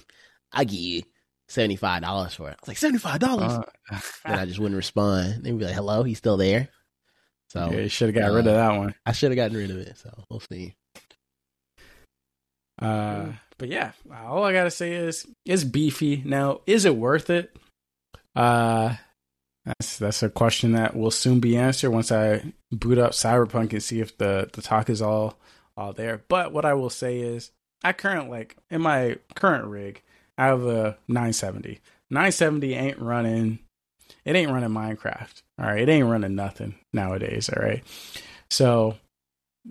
I 0.52 0.64
give 0.64 0.78
you 0.78 1.02
seventy 1.48 1.76
five 1.76 2.02
dollars 2.02 2.34
for 2.34 2.48
it." 2.50 2.52
I 2.52 2.56
was 2.60 2.68
like, 2.68 2.76
seventy 2.76 2.98
five 2.98 3.18
dollars. 3.20 3.52
Uh, 3.90 4.00
and 4.26 4.36
I 4.40 4.44
just 4.46 4.58
wouldn't 4.58 4.76
respond. 4.76 5.42
They'd 5.42 5.58
be 5.58 5.64
like, 5.64 5.74
"Hello, 5.74 6.02
he's 6.02 6.18
still 6.18 6.36
there." 6.36 6.68
So 7.50 7.70
yeah, 7.70 7.80
you 7.80 7.88
should 7.88 8.14
have 8.14 8.22
got 8.22 8.30
uh, 8.30 8.34
rid 8.34 8.46
of 8.46 8.54
that 8.54 8.76
one. 8.76 8.94
I 9.04 9.12
should 9.12 9.30
have 9.30 9.36
gotten 9.36 9.56
rid 9.56 9.70
of 9.70 9.78
it. 9.78 9.96
So 9.98 10.10
we'll 10.28 10.40
see. 10.40 10.74
Uh, 12.80 13.28
but 13.58 13.68
yeah, 13.68 13.92
all 14.12 14.44
I 14.44 14.52
gotta 14.52 14.70
say 14.70 14.92
is 14.92 15.26
it's 15.44 15.64
beefy. 15.64 16.22
Now, 16.24 16.60
is 16.66 16.84
it 16.84 16.96
worth 16.96 17.30
it? 17.30 17.56
Uh, 18.34 18.96
that's 19.64 19.98
that's 19.98 20.22
a 20.22 20.28
question 20.28 20.72
that 20.72 20.96
will 20.96 21.10
soon 21.10 21.40
be 21.40 21.56
answered 21.56 21.90
once 21.90 22.12
I 22.12 22.52
boot 22.70 22.98
up 22.98 23.12
Cyberpunk 23.12 23.72
and 23.72 23.82
see 23.82 24.00
if 24.00 24.16
the 24.18 24.48
the 24.52 24.62
talk 24.62 24.90
is 24.90 25.00
all 25.00 25.38
all 25.76 25.92
there. 25.92 26.22
But 26.28 26.52
what 26.52 26.64
I 26.64 26.74
will 26.74 26.90
say 26.90 27.20
is, 27.20 27.50
I 27.82 27.92
current 27.92 28.30
like 28.30 28.56
in 28.70 28.82
my 28.82 29.18
current 29.34 29.66
rig, 29.66 30.02
I 30.38 30.46
have 30.46 30.64
a 30.64 30.98
970. 31.08 31.80
970 32.10 32.74
ain't 32.74 32.98
running. 33.00 33.58
It 34.26 34.36
ain't 34.36 34.50
running 34.50 34.70
Minecraft. 34.70 35.42
All 35.58 35.66
right, 35.66 35.80
it 35.80 35.88
ain't 35.88 36.08
running 36.08 36.34
nothing 36.34 36.74
nowadays. 36.92 37.48
All 37.48 37.62
right, 37.62 37.82
so 38.50 38.96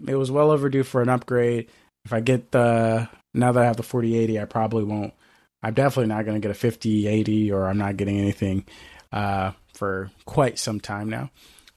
it 0.07 0.15
was 0.15 0.31
well 0.31 0.49
overdue 0.49 0.83
for 0.83 1.01
an 1.01 1.09
upgrade. 1.09 1.69
If 2.05 2.13
I 2.13 2.21
get 2.21 2.51
the 2.51 3.07
now 3.33 3.51
that 3.51 3.61
I 3.61 3.65
have 3.65 3.77
the 3.77 3.83
4080, 3.83 4.39
I 4.39 4.45
probably 4.45 4.85
won't. 4.85 5.13
I'm 5.61 5.73
definitely 5.73 6.13
not 6.13 6.25
going 6.25 6.39
to 6.39 6.45
get 6.45 6.51
a 6.51 6.59
5080, 6.59 7.51
or 7.51 7.67
I'm 7.67 7.77
not 7.77 7.97
getting 7.97 8.17
anything 8.17 8.65
uh, 9.11 9.51
for 9.73 10.11
quite 10.25 10.57
some 10.57 10.79
time 10.79 11.09
now. 11.09 11.31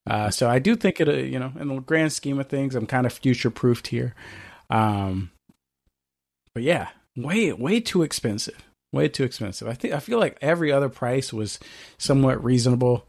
Uh, 0.06 0.30
so 0.30 0.48
I 0.48 0.58
do 0.58 0.76
think 0.76 1.00
it, 1.00 1.08
uh, 1.08 1.12
you 1.12 1.38
know, 1.38 1.52
in 1.58 1.68
the 1.68 1.80
grand 1.80 2.12
scheme 2.12 2.38
of 2.38 2.48
things, 2.48 2.74
I'm 2.74 2.86
kind 2.86 3.06
of 3.06 3.12
future 3.12 3.50
proofed 3.50 3.88
here. 3.88 4.14
Um, 4.70 5.30
but 6.54 6.62
yeah, 6.62 6.88
way 7.16 7.52
way 7.52 7.80
too 7.80 8.02
expensive, 8.02 8.62
way 8.92 9.08
too 9.08 9.24
expensive. 9.24 9.68
I 9.68 9.74
think 9.74 9.94
I 9.94 10.00
feel 10.00 10.18
like 10.18 10.38
every 10.40 10.72
other 10.72 10.88
price 10.88 11.32
was 11.32 11.58
somewhat 11.98 12.42
reasonable, 12.42 13.06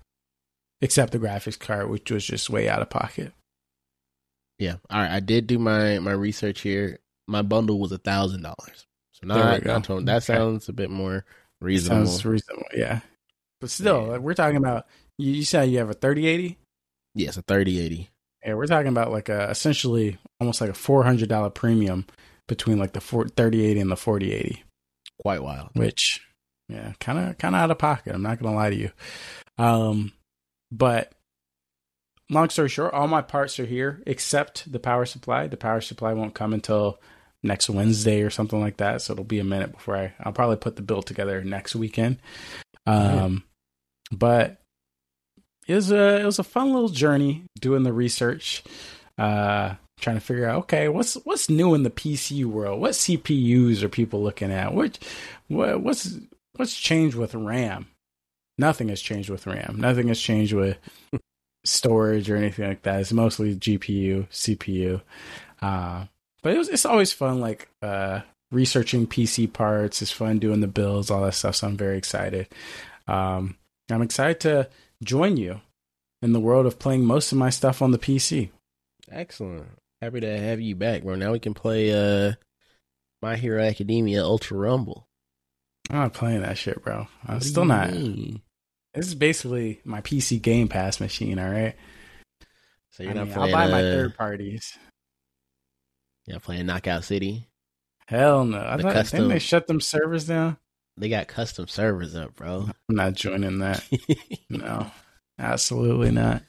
except 0.81 1.12
the 1.12 1.19
graphics 1.19 1.59
card, 1.59 1.89
which 1.89 2.09
was 2.12 2.25
just 2.25 2.50
way 2.50 2.67
out 2.69 2.81
of 2.81 2.89
pocket. 2.89 3.33
Yeah. 4.57 4.75
All 4.89 5.00
right. 5.01 5.12
I 5.12 5.19
did 5.19 5.48
do 5.48 5.57
my 5.59 6.00
my 6.00 6.12
research 6.12 6.62
here. 6.62 7.00
My 7.27 7.41
bundle 7.41 7.79
was 7.79 7.91
a 7.91 7.98
thousand 7.98 8.41
dollars. 8.41 8.86
So 9.13 9.27
not, 9.27 9.65
not 9.65 9.83
twenty- 9.83 10.05
that 10.05 10.17
Okay. 10.24 10.33
sounds 10.36 10.69
a 10.69 10.74
bit 10.74 10.89
more 10.89 11.25
reasonable. 11.62 12.07
Sounds 12.07 12.25
reasonable, 12.25 12.67
yeah. 12.74 13.01
But 13.62 13.69
still, 13.69 14.01
Yeah. 14.03 14.07
like, 14.13 14.21
we're 14.21 14.33
talking 14.33 14.57
about. 14.57 14.88
You, 15.17 15.33
you 15.33 15.43
said 15.43 15.69
you 15.69 15.79
have 15.79 15.89
a 15.89 15.93
3080. 15.93 16.57
yes, 17.15 17.36
a 17.38 17.41
thirty 17.41 17.79
eighty. 17.79 18.09
Yeah, 18.45 18.53
we're 18.53 18.67
talking 18.67 18.88
about 18.88 19.12
like 19.12 19.27
a 19.29 19.50
essentially 19.50 20.17
almost 20.39 20.62
like 20.62 20.69
a 20.69 20.74
four 20.74 21.03
hundred 21.03 21.27
dollar 21.29 21.50
premium 21.50 22.05
between 22.48 22.79
like 22.79 22.93
the 22.93 23.01
4, 23.01 23.27
3080 23.27 23.79
and 23.81 23.91
the 23.91 23.95
4080, 23.98 24.63
Quite 25.21 25.43
wild. 25.43 25.69
which 25.73 26.21
yeah, 26.67 26.93
kind 26.99 27.19
of 27.19 27.38
kind 27.38 27.55
of 27.55 27.61
out 27.61 27.71
of 27.71 27.77
pocket. 27.77 28.13
I'm 28.13 28.21
not 28.21 28.41
gonna 28.41 28.55
lie 28.55 28.69
to 28.69 28.75
you. 28.75 28.91
Um, 29.57 30.13
but 30.71 31.11
long 32.29 32.49
story 32.49 32.69
short, 32.69 32.93
all 32.93 33.07
my 33.07 33.21
parts 33.21 33.59
are 33.59 33.65
here 33.65 34.01
except 34.05 34.71
the 34.71 34.79
power 34.79 35.05
supply. 35.05 35.47
The 35.47 35.57
power 35.57 35.81
supply 35.81 36.13
won't 36.13 36.35
come 36.35 36.53
until 36.53 37.01
next 37.41 37.69
Wednesday 37.69 38.21
or 38.21 38.29
something 38.29 38.59
like 38.59 38.77
that. 38.77 39.01
So 39.01 39.13
it'll 39.13 39.25
be 39.25 39.39
a 39.39 39.43
minute 39.43 39.71
before 39.71 39.97
I. 39.97 40.13
I'll 40.19 40.33
probably 40.33 40.57
put 40.57 40.75
the 40.75 40.81
build 40.81 41.05
together 41.07 41.43
next 41.43 41.75
weekend. 41.75 42.19
Um, 42.85 43.43
but 44.11 44.61
it 45.67 45.75
was 45.75 45.91
a 45.91 46.21
it 46.21 46.25
was 46.25 46.39
a 46.39 46.43
fun 46.43 46.73
little 46.73 46.89
journey 46.89 47.45
doing 47.59 47.83
the 47.83 47.93
research, 47.93 48.63
uh, 49.17 49.75
trying 50.00 50.18
to 50.18 50.22
figure 50.22 50.48
out 50.48 50.60
okay 50.60 50.88
what's 50.88 51.15
what's 51.25 51.50
new 51.50 51.74
in 51.74 51.84
the 51.84 51.89
PC 51.89 52.46
world. 52.46 52.79
What 52.82 52.91
CPUs 52.91 53.84
are 53.84 53.89
people 53.89 54.24
looking 54.24 54.51
at? 54.51 54.74
What 54.74 55.00
what 55.48 55.82
what's 55.82 56.18
what's 56.56 56.77
changed 56.77 57.15
with 57.15 57.36
RAM? 57.36 57.88
Nothing 58.58 58.89
has 58.89 59.01
changed 59.01 59.29
with 59.29 59.48
RAM. 59.48 59.75
Nothing 59.77 60.10
has 60.10 60.20
changed 60.20 60.53
with 60.53 60.77
storage 61.63 62.29
or 62.29 62.36
anything 62.36 62.68
like 62.68 62.82
that. 62.84 63.00
It's 63.00 63.13
mostly 63.13 63.56
GPU, 63.56 64.27
CPU. 64.29 65.01
Uh, 65.62 66.06
but 66.41 66.53
it 66.53 66.58
was 66.58 66.70
it's 66.70 66.86
always 66.86 67.13
fun 67.13 67.39
like 67.39 67.70
uh 67.82 68.22
researching 68.51 69.08
PC 69.08 69.51
parts. 69.51 70.01
It's 70.01 70.12
fun 70.12 70.39
doing 70.39 70.60
the 70.60 70.68
builds, 70.68 71.12
all 71.12 71.22
that 71.22 71.34
stuff. 71.34 71.56
So 71.56 71.68
I'm 71.68 71.77
very 71.77 71.98
excited. 71.98 72.48
Um, 73.08 73.58
I'm 73.89 74.01
excited 74.01 74.39
to 74.41 74.70
join 75.03 75.38
you 75.38 75.62
in 76.22 76.34
the 76.34 76.39
world 76.39 76.65
of 76.65 76.79
playing 76.79 77.06
most 77.06 77.32
of 77.32 77.38
my 77.38 77.50
stuff 77.50 77.82
on 77.82 77.91
the 77.91 77.98
PC. 77.98 78.50
Excellent. 79.12 79.68
Happy 80.01 80.22
to 80.22 80.39
have 80.39 80.62
you 80.62 80.75
back, 80.75 81.03
bro. 81.03 81.15
Now 81.15 81.32
we 81.32 81.39
can 81.39 81.53
play 81.53 81.91
uh 81.94 82.34
My 83.22 83.36
Hero 83.36 83.62
Academia 83.62 84.24
Ultra 84.24 84.58
Rumble. 84.58 85.08
I'm 85.89 85.98
not 85.98 86.13
playing 86.13 86.41
that 86.41 86.58
shit, 86.58 86.82
bro. 86.84 87.08
I'm 87.27 87.36
What 87.36 87.44
still 87.44 87.65
not. 87.65 87.91
mean? 87.91 88.41
This 88.94 89.08
is 89.08 89.15
basically 89.15 89.82
my 89.84 90.01
PC 90.01 90.41
Game 90.41 90.68
Pass 90.68 91.00
machine. 91.00 91.38
All 91.39 91.50
right. 91.50 91.75
So 92.91 93.03
you're 93.03 93.12
I 93.12 93.15
not 93.15 93.25
mean, 93.25 93.34
playing. 93.36 93.56
I'll 93.56 93.65
buy 93.68 93.72
my 93.72 93.79
uh, 93.79 93.91
third 93.91 94.18
parties. 94.18 94.77
You're 96.25 96.39
playing 96.39 96.65
Knockout 96.68 97.03
City. 97.03 97.48
Hell 98.08 98.46
no. 98.46 98.60
I 98.60 98.77
The 98.77 98.84
thought 98.84 98.94
custom- 98.94 99.18
didn't 99.20 99.29
they 99.34 99.39
shut 99.39 99.68
them 99.68 99.82
servers 99.82 100.25
down? 100.27 100.58
They 100.98 101.10
got 101.10 101.27
custom 101.27 101.68
servers 101.68 102.15
up, 102.15 102.36
bro. 102.36 102.70
I'm 102.89 102.96
not 102.96 103.13
joining 103.13 103.60
that. 103.60 103.84
No, 104.50 104.89
absolutely 105.38 106.12
not. 106.12 106.41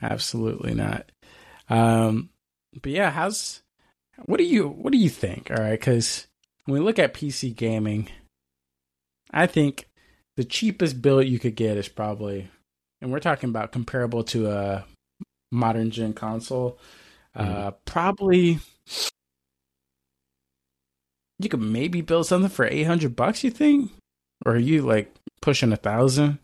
Absolutely 0.00 0.72
not. 0.74 1.10
Um, 1.68 2.30
but 2.82 2.92
yeah, 2.92 3.10
how's 3.10 3.62
what 4.24 4.38
do 4.38 4.44
you 4.44 4.68
what 4.68 4.92
do 4.92 4.98
you 4.98 5.08
think? 5.08 5.50
All 5.50 5.56
right, 5.62 5.78
because 5.78 6.26
when 6.64 6.80
we 6.80 6.84
look 6.84 6.98
at 6.98 7.14
PC 7.14 7.54
gaming, 7.54 8.08
I 9.30 9.46
think 9.46 9.88
the 10.36 10.44
cheapest 10.44 11.00
build 11.02 11.26
you 11.26 11.38
could 11.38 11.56
get 11.56 11.76
is 11.76 11.88
probably, 11.88 12.48
and 13.00 13.10
we're 13.10 13.20
talking 13.20 13.50
about 13.50 13.72
comparable 13.72 14.24
to 14.24 14.50
a 14.50 14.84
modern 15.50 15.90
gen 15.90 16.12
console, 16.12 16.78
uh, 17.34 17.72
probably. 17.84 18.60
You 21.40 21.48
could 21.48 21.60
maybe 21.60 22.00
build 22.00 22.26
something 22.26 22.50
for 22.50 22.66
eight 22.66 22.84
hundred 22.84 23.14
bucks. 23.14 23.44
You 23.44 23.50
think, 23.50 23.92
or 24.44 24.54
are 24.54 24.58
you 24.58 24.82
like 24.82 25.14
pushing 25.40 25.72
a 25.72 25.76
thousand? 25.76 26.40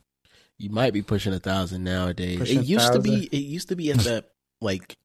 you 0.59 0.71
might 0.71 0.93
be 0.93 1.02
pushing 1.02 1.33
a 1.33 1.40
thousand 1.40 1.85
nowadays. 1.85 2.38
Pushing 2.38 2.61
it 2.61 2.66
used 2.66 2.93
to 2.93 3.00
be. 3.00 3.25
It 3.25 3.38
used 3.38 3.69
to 3.69 3.76
be 3.76 3.90
at 3.90 3.99
that 4.00 4.31
like 4.61 4.97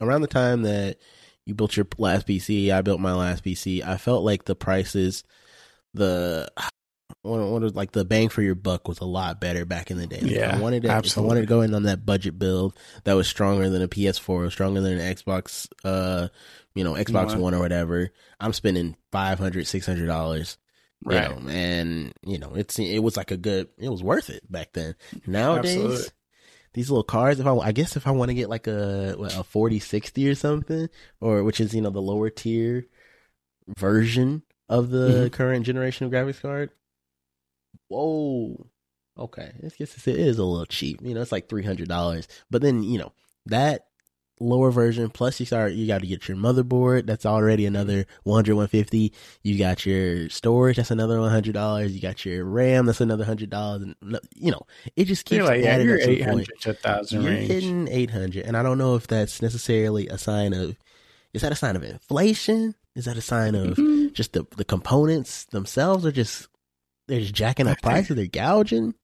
around 0.00 0.22
the 0.22 0.26
time 0.28 0.62
that 0.62 0.98
you 1.46 1.54
built 1.54 1.76
your 1.76 1.86
last 1.98 2.26
PC. 2.26 2.70
I 2.72 2.82
built 2.82 3.00
my 3.00 3.14
last 3.14 3.44
PC. 3.44 3.82
I 3.86 3.96
felt 3.96 4.24
like 4.24 4.44
the 4.44 4.54
prices, 4.54 5.24
the 5.94 6.48
what, 7.22 7.40
was 7.40 7.74
like 7.74 7.92
the 7.92 8.04
bang 8.04 8.28
for 8.28 8.42
your 8.42 8.54
buck 8.54 8.88
was 8.88 9.00
a 9.00 9.04
lot 9.04 9.40
better 9.40 9.64
back 9.64 9.90
in 9.90 9.98
the 9.98 10.06
day. 10.06 10.20
Like, 10.20 10.30
Yeah, 10.30 10.56
I 10.56 10.60
wanted 10.60 10.82
to, 10.84 10.96
if 10.98 11.18
I 11.18 11.20
wanted 11.20 11.40
to 11.40 11.46
go 11.46 11.60
in 11.60 11.74
on 11.74 11.82
that 11.84 12.06
budget 12.06 12.38
build 12.38 12.78
that 13.04 13.14
was 13.14 13.28
stronger 13.28 13.68
than 13.68 13.82
a 13.82 13.88
PS4, 13.88 14.50
stronger 14.50 14.80
than 14.80 14.98
an 14.98 15.14
Xbox, 15.14 15.68
uh, 15.84 16.28
you 16.74 16.84
know, 16.84 16.94
Xbox 16.94 17.26
One. 17.28 17.40
One 17.40 17.54
or 17.54 17.58
whatever. 17.58 18.10
I'm 18.38 18.52
spending 18.52 18.96
five 19.12 19.38
hundred, 19.38 19.66
six 19.66 19.86
hundred 19.86 20.06
dollars 20.06 20.56
you 21.06 21.12
Right. 21.12 21.30
know, 21.30 21.48
and 21.48 22.12
you 22.26 22.38
know, 22.38 22.52
it's 22.54 22.78
it 22.78 22.98
was 22.98 23.16
like 23.16 23.30
a 23.30 23.36
good, 23.38 23.68
it 23.78 23.88
was 23.88 24.02
worth 24.02 24.28
it 24.28 24.50
back 24.52 24.74
then. 24.74 24.94
Nowadays, 25.26 25.76
Absolutely. 25.76 26.06
These 26.72 26.90
little 26.90 27.02
cars, 27.04 27.40
if 27.40 27.46
I, 27.46 27.54
I 27.56 27.72
guess 27.72 27.96
if 27.96 28.06
I 28.06 28.10
want 28.12 28.28
to 28.30 28.34
get 28.34 28.48
like 28.48 28.66
a 28.66 29.14
what, 29.18 29.36
a 29.36 29.42
forty 29.42 29.78
sixty 29.78 30.28
or 30.28 30.34
something, 30.34 30.88
or 31.20 31.42
which 31.44 31.60
is 31.60 31.74
you 31.74 31.80
know 31.80 31.90
the 31.90 32.00
lower 32.02 32.30
tier 32.30 32.86
version 33.78 34.42
of 34.68 34.90
the 34.90 35.28
Mhm. 35.28 35.32
current 35.32 35.66
generation 35.66 36.06
of 36.06 36.12
graphics 36.12 36.40
card. 36.40 36.70
Whoa, 37.88 38.66
okay, 39.18 39.52
I 39.64 39.68
guess 39.78 40.06
it 40.06 40.16
is 40.16 40.38
a 40.38 40.44
little 40.44 40.66
cheap. 40.66 41.00
You 41.02 41.14
know, 41.14 41.22
it's 41.22 41.32
like 41.32 41.48
three 41.48 41.64
hundred 41.64 41.88
dollars, 41.88 42.28
but 42.50 42.62
then 42.62 42.82
you 42.82 42.98
know 42.98 43.12
that 43.46 43.86
lower 44.40 44.70
version 44.70 45.10
plus 45.10 45.38
you 45.38 45.44
start 45.46 45.72
you 45.74 45.86
got 45.86 46.00
to 46.00 46.06
get 46.06 46.26
your 46.26 46.36
motherboard 46.36 47.06
that's 47.06 47.26
already 47.26 47.66
another 47.66 48.06
100 48.24 48.54
150 48.54 49.12
you 49.42 49.58
got 49.58 49.84
your 49.84 50.28
storage 50.30 50.76
that's 50.78 50.90
another 50.90 51.20
100 51.20 51.52
dollars 51.52 51.92
you 51.94 52.00
got 52.00 52.24
your 52.24 52.44
ram 52.44 52.86
that's 52.86 53.00
another 53.02 53.20
100 53.22 53.50
dollars 53.50 53.82
and 53.82 54.18
you 54.34 54.50
know 54.50 54.62
it 54.96 55.04
just 55.04 55.26
keeps 55.26 55.44
like, 55.44 55.62
yeah, 55.62 55.76
you're 55.76 55.96
up 55.96 56.00
to 56.00 56.06
the 56.06 56.12
eight 56.12 56.18
point. 56.24 56.30
hundred 56.30 56.60
to 56.60 56.72
thousand 56.74 57.22
you're 57.22 57.30
range. 57.32 57.48
hitting 57.48 57.86
800 57.88 58.44
and 58.46 58.56
i 58.56 58.62
don't 58.62 58.78
know 58.78 58.94
if 58.96 59.06
that's 59.06 59.42
necessarily 59.42 60.08
a 60.08 60.16
sign 60.16 60.52
of 60.54 60.76
is 61.34 61.42
that 61.42 61.52
a 61.52 61.56
sign 61.56 61.76
of 61.76 61.82
inflation 61.84 62.74
is 62.96 63.04
that 63.04 63.16
a 63.16 63.20
sign 63.22 63.54
of 63.54 63.76
Mhm. 63.76 64.12
just 64.14 64.32
the 64.32 64.46
the 64.56 64.64
components 64.64 65.44
themselves 65.46 66.06
are 66.06 66.12
just 66.12 66.48
they're 67.08 67.20
just 67.20 67.34
jacking 67.34 67.66
up 67.68 67.80
prices 67.82 68.16
they're 68.16 68.26
gouging 68.26 68.94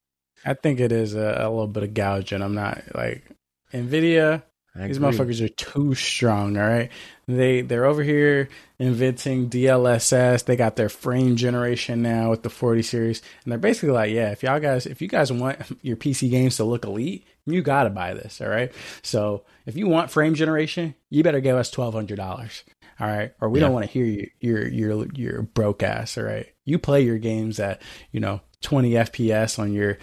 I 0.45 0.55
think 0.55 0.81
it 0.81 0.93
is 0.93 1.15
a, 1.15 1.39
a 1.41 1.49
little 1.51 1.67
bit 1.67 1.83
of 1.83 1.95
gouging. 1.95 2.41
I'm 2.43 2.55
not 2.55 2.83
like 2.95 3.25
Nvidia. 3.73 4.43
These 4.79 4.99
motherfuckers 4.99 5.41
are 5.45 5.49
too 5.49 5.95
strong. 5.95 6.57
All 6.59 6.67
right, 6.69 6.91
they 7.27 7.63
they're 7.63 7.85
over 7.87 8.03
here 8.03 8.49
inventing 8.79 9.49
DLSS. 9.49 10.45
They 10.45 10.57
got 10.57 10.77
their 10.77 10.89
frame 10.89 11.37
generation 11.37 12.03
now 12.03 12.31
with 12.31 12.43
the 12.43 12.51
40 12.51 12.83
series, 12.83 13.23
and 13.45 13.51
they're 13.53 13.59
basically 13.59 13.91
like, 13.91 14.11
yeah, 14.13 14.31
if 14.33 14.43
y'all 14.43 14.61
guys, 14.61 14.87
if 14.87 15.01
you 15.01 15.09
guys 15.09 15.33
want 15.33 15.59
your 15.83 15.97
PC 15.97 16.31
games 16.31 16.57
to 16.57 16.65
look 16.65 16.85
elite, 16.85 17.25
you 17.47 17.63
gotta 17.63 17.91
buy 17.91 18.13
this. 18.15 18.41
All 18.41 18.49
right, 18.49 18.73
so 19.03 19.45
if 19.65 19.77
you 19.77 19.87
want 19.89 20.11
frame 20.11 20.35
generation, 20.35 20.95
you 21.11 21.23
better 21.23 21.41
give 21.41 21.57
us 21.57 21.71
twelve 21.71 21.95
hundred 21.95 22.17
dollars. 22.17 22.63
All 23.01 23.07
right, 23.07 23.33
or 23.41 23.49
we 23.49 23.59
Yeah. 23.61 23.67
don't 23.67 23.75
want 23.75 23.87
to 23.87 23.93
hear 23.93 24.05
you, 24.07 24.31
your 24.41 24.67
your 24.69 25.07
your 25.15 25.43
broke 25.43 25.83
ass. 25.83 26.17
All 26.19 26.25
right, 26.25 26.47
you 26.65 26.79
play 26.79 27.03
your 27.03 27.19
games 27.19 27.61
at 27.61 27.81
you 28.13 28.21
know 28.21 28.41
20 28.63 28.93
FPS 28.93 29.59
on 29.59 29.73
your 29.73 29.99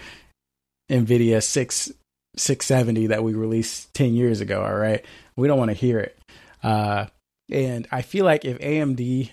Nvidia 0.90 1.42
six 1.42 1.90
670 2.36 3.08
that 3.08 3.22
we 3.22 3.34
released 3.34 3.92
10 3.94 4.14
years 4.14 4.40
ago. 4.40 4.62
All 4.62 4.74
right. 4.74 5.04
We 5.36 5.48
don't 5.48 5.58
want 5.58 5.70
to 5.70 5.76
hear 5.76 6.00
it. 6.00 6.18
Uh, 6.62 7.06
and 7.50 7.86
I 7.92 8.02
feel 8.02 8.24
like 8.24 8.44
if 8.44 8.58
AMD 8.58 9.30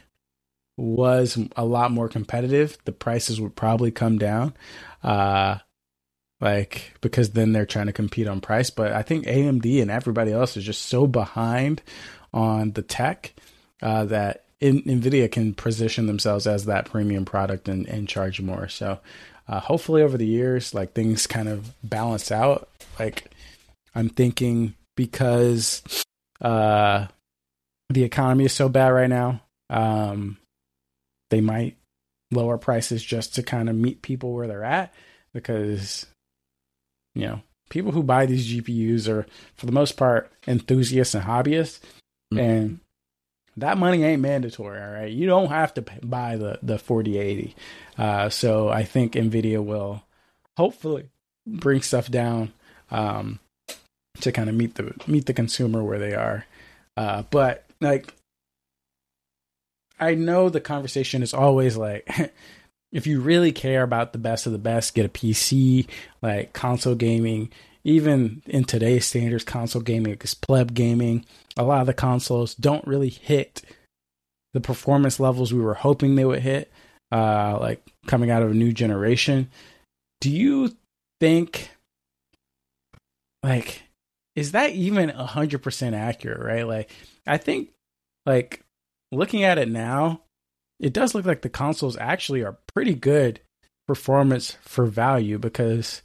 was 0.78 1.38
a 1.56 1.66
lot 1.66 1.92
more 1.92 2.10
competitive, 2.10 2.78
the 2.86 2.92
prices 2.92 3.40
would 3.40 3.56
probably 3.56 3.92
come 3.92 4.18
down. 4.18 4.54
Uh, 5.04 5.58
like, 6.40 6.94
because 7.02 7.32
then 7.32 7.54
they're 7.54 7.68
trying 7.68 7.86
to 7.86 7.94
compete 7.94 8.28
on 8.28 8.42
price. 8.42 8.70
But 8.70 8.92
I 8.92 9.04
think 9.04 9.26
AMD 9.26 9.82
and 9.82 9.92
everybody 9.92 10.32
else 10.32 10.58
is 10.58 10.64
just 10.64 10.84
so 10.84 11.06
behind 11.06 11.82
on 12.34 12.72
the 12.72 12.82
tech 12.82 13.34
uh, 13.82 14.06
that 14.06 14.46
in, 14.60 14.82
NVIDIA 14.84 15.32
can 15.32 15.54
position 15.54 16.08
themselves 16.08 16.48
as 16.48 16.66
that 16.66 16.86
premium 16.86 17.26
product 17.26 17.68
and, 17.68 17.88
and 17.88 18.08
charge 18.08 18.42
more. 18.42 18.68
So, 18.68 19.00
uh, 19.52 19.60
hopefully 19.60 20.02
over 20.02 20.18
the 20.18 20.26
years 20.26 20.74
like 20.74 20.94
things 20.94 21.28
kind 21.28 21.48
of 21.50 21.74
balance 21.84 22.32
out 22.32 22.70
like 22.98 23.30
i'm 23.94 24.10
thinking 24.10 24.74
because 24.96 25.84
uh 26.42 27.06
the 27.90 28.04
economy 28.04 28.46
is 28.46 28.54
so 28.54 28.70
bad 28.70 28.88
right 28.90 29.10
now 29.10 29.42
um 29.70 30.38
they 31.30 31.42
might 31.42 31.76
lower 32.32 32.58
prices 32.58 33.04
just 33.04 33.36
to 33.36 33.44
kind 33.44 33.70
of 33.70 33.76
meet 33.76 34.02
people 34.02 34.34
where 34.34 34.48
they're 34.48 34.64
at 34.64 34.94
because 35.34 36.06
you 37.14 37.28
know 37.28 37.42
people 37.70 37.92
who 37.92 38.04
buy 38.04 38.26
these 38.26 38.48
gpus 38.54 39.08
are 39.10 39.26
for 39.56 39.66
the 39.66 39.72
most 39.72 39.98
part 39.98 40.32
enthusiasts 40.48 41.14
and 41.14 41.26
hobbyists 41.26 41.80
Mhm. 42.34 42.40
and 42.40 42.80
that 43.62 43.78
money 43.78 44.04
ain't 44.04 44.22
mandatory 44.22 44.80
all 44.80 44.92
right 44.92 45.12
you 45.12 45.26
don't 45.26 45.50
have 45.50 45.74
to 45.74 45.82
buy 46.04 46.36
the 46.36 46.60
the 46.62 46.78
4080 46.78 47.56
uh, 47.98 48.30
so 48.30 48.70
I 48.70 48.84
think 48.84 49.14
Nvidia 49.14 49.64
will 49.64 50.04
hopefully 50.58 51.10
bring 51.46 51.82
stuff 51.82 52.10
down 52.10 52.54
um, 52.90 53.40
to 54.22 54.32
kind 54.32 54.50
of 54.50 54.56
meet 54.56 54.76
the 54.76 54.94
meet 55.08 55.26
the 55.26 55.34
consumer 55.34 55.84
where 55.84 56.00
they 56.00 56.14
are. 56.14 56.46
Uh, 56.98 57.24
but 57.30 57.66
like, 57.80 58.14
I 60.00 60.16
know 60.16 60.50
the 60.50 60.62
conversation 60.62 61.24
is 61.24 61.34
always 61.34 61.78
like, 61.78 62.10
if 62.92 63.08
you 63.08 63.22
really 63.22 63.52
care 63.52 63.84
about 63.84 64.14
the 64.14 64.20
best 64.20 64.46
of 64.46 64.52
the 64.52 64.58
best, 64.58 64.96
get 64.96 65.06
a 65.06 65.10
PC. 65.10 65.88
Like 66.22 66.54
console 66.54 66.96
gaming, 66.96 67.52
even 67.84 68.42
in 68.46 68.64
today's 68.64 69.06
standards, 69.06 69.44
console 69.44 69.82
gaming 69.82 70.18
is 70.22 70.34
pleb 70.34 70.74
gaming. 70.74 71.26
A 71.58 71.64
lot 71.64 71.82
of 71.82 71.88
the 71.88 71.94
consoles 71.94 72.56
don't 72.56 72.86
really 72.86 73.10
hit 73.10 73.62
the 74.54 74.62
performance 74.62 75.20
levels 75.20 75.54
we 75.54 75.62
were 75.62 75.74
hoping 75.74 76.16
they 76.16 76.26
would 76.26 76.42
hit 76.42 76.72
uh, 77.12 77.58
like 77.60 77.86
coming 78.08 78.30
out 78.30 78.44
of 78.44 78.52
a 78.52 78.56
new 78.56 78.72
generation. 78.72 79.50
Do 80.20 80.30
you 80.30 80.76
think, 81.20 81.72
like, 83.44 83.84
is 84.36 84.52
that 84.52 84.72
even 84.72 85.10
a 85.10 85.26
hundred 85.26 85.64
percent 85.64 85.96
accurate? 85.96 86.40
Right? 86.40 86.68
Like, 86.68 86.92
I 87.26 87.38
think, 87.38 87.70
like, 88.26 88.62
looking 89.12 89.44
at 89.44 89.58
it 89.58 89.70
now, 89.70 90.22
it 90.80 90.94
does 90.94 91.16
look 91.16 91.26
like 91.26 91.42
the 91.42 91.50
consoles 91.50 91.98
actually 91.98 92.44
are 92.44 92.58
pretty 92.74 92.94
good 92.94 93.42
performance 93.88 94.58
for 94.62 94.86
value 94.86 95.38
because 95.38 96.02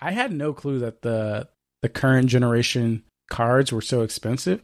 I 0.00 0.12
had 0.12 0.32
no 0.32 0.52
clue 0.52 0.78
that 0.80 1.02
the 1.02 1.48
the 1.82 1.88
current 1.88 2.28
generation 2.28 3.02
cards 3.30 3.72
were 3.72 3.82
so 3.82 4.02
expensive 4.02 4.62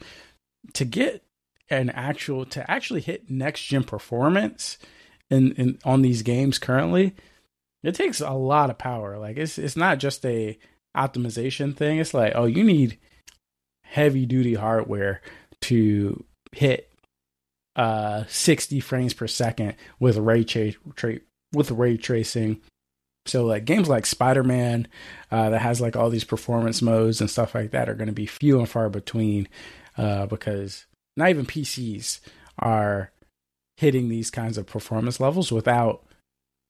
to 0.74 0.84
get 0.84 1.22
an 1.68 1.90
actual 1.90 2.44
to 2.46 2.68
actually 2.70 3.00
hit 3.00 3.30
next 3.30 3.62
gen 3.64 3.84
performance 3.84 4.78
in, 5.30 5.52
in 5.52 5.78
on 5.84 6.02
these 6.02 6.22
games 6.22 6.58
currently, 6.58 7.14
it 7.82 7.94
takes 7.94 8.20
a 8.20 8.32
lot 8.32 8.70
of 8.70 8.78
power. 8.78 9.18
Like 9.18 9.36
it's 9.36 9.58
it's 9.58 9.76
not 9.76 9.98
just 9.98 10.24
a 10.26 10.58
optimization 10.96 11.76
thing. 11.76 11.98
It's 11.98 12.14
like, 12.14 12.32
oh, 12.34 12.46
you 12.46 12.64
need 12.64 12.98
heavy 13.84 14.26
duty 14.26 14.54
hardware 14.54 15.20
to 15.62 16.24
hit 16.52 16.92
uh 17.76 18.24
60 18.28 18.80
frames 18.80 19.14
per 19.14 19.28
second 19.28 19.76
with 20.00 20.16
ray 20.16 20.42
tra- 20.42 20.72
tra- 20.96 21.20
with 21.52 21.70
ray 21.70 21.96
tracing. 21.96 22.60
So 23.30 23.44
like 23.44 23.64
games 23.64 23.88
like 23.88 24.06
Spider-Man 24.06 24.88
uh, 25.30 25.50
that 25.50 25.60
has 25.60 25.80
like 25.80 25.96
all 25.96 26.10
these 26.10 26.24
performance 26.24 26.82
modes 26.82 27.20
and 27.20 27.30
stuff 27.30 27.54
like 27.54 27.70
that 27.70 27.88
are 27.88 27.94
going 27.94 28.08
to 28.08 28.12
be 28.12 28.26
few 28.26 28.58
and 28.58 28.68
far 28.68 28.88
between 28.88 29.48
uh, 29.96 30.26
because 30.26 30.86
not 31.16 31.30
even 31.30 31.46
PCs 31.46 32.20
are 32.58 33.12
hitting 33.76 34.08
these 34.08 34.30
kinds 34.30 34.58
of 34.58 34.66
performance 34.66 35.20
levels 35.20 35.50
without 35.50 36.04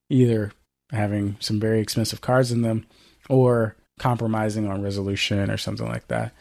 either 0.09 0.51
having 0.91 1.37
some 1.39 1.59
very 1.59 1.81
expensive 1.81 2.21
cards 2.21 2.51
in 2.51 2.61
them 2.61 2.85
or 3.29 3.75
compromising 3.99 4.67
on 4.67 4.81
resolution 4.81 5.49
or 5.49 5.57
something 5.57 5.87
like 5.87 6.07
that. 6.07 6.33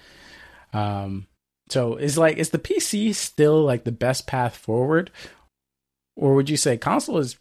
Um, 0.73 1.27
so 1.69 1.97
is 1.97 2.19
like 2.19 2.37
is 2.37 2.50
the 2.50 2.59
PC 2.59 3.15
still 3.15 3.62
like 3.62 3.85
the 3.85 3.93
best 3.93 4.27
path 4.27 4.57
forward, 4.57 5.11
or 6.17 6.35
would 6.35 6.50
you 6.50 6.57
say 6.57 6.77
console 6.77 7.19
is 7.19 7.37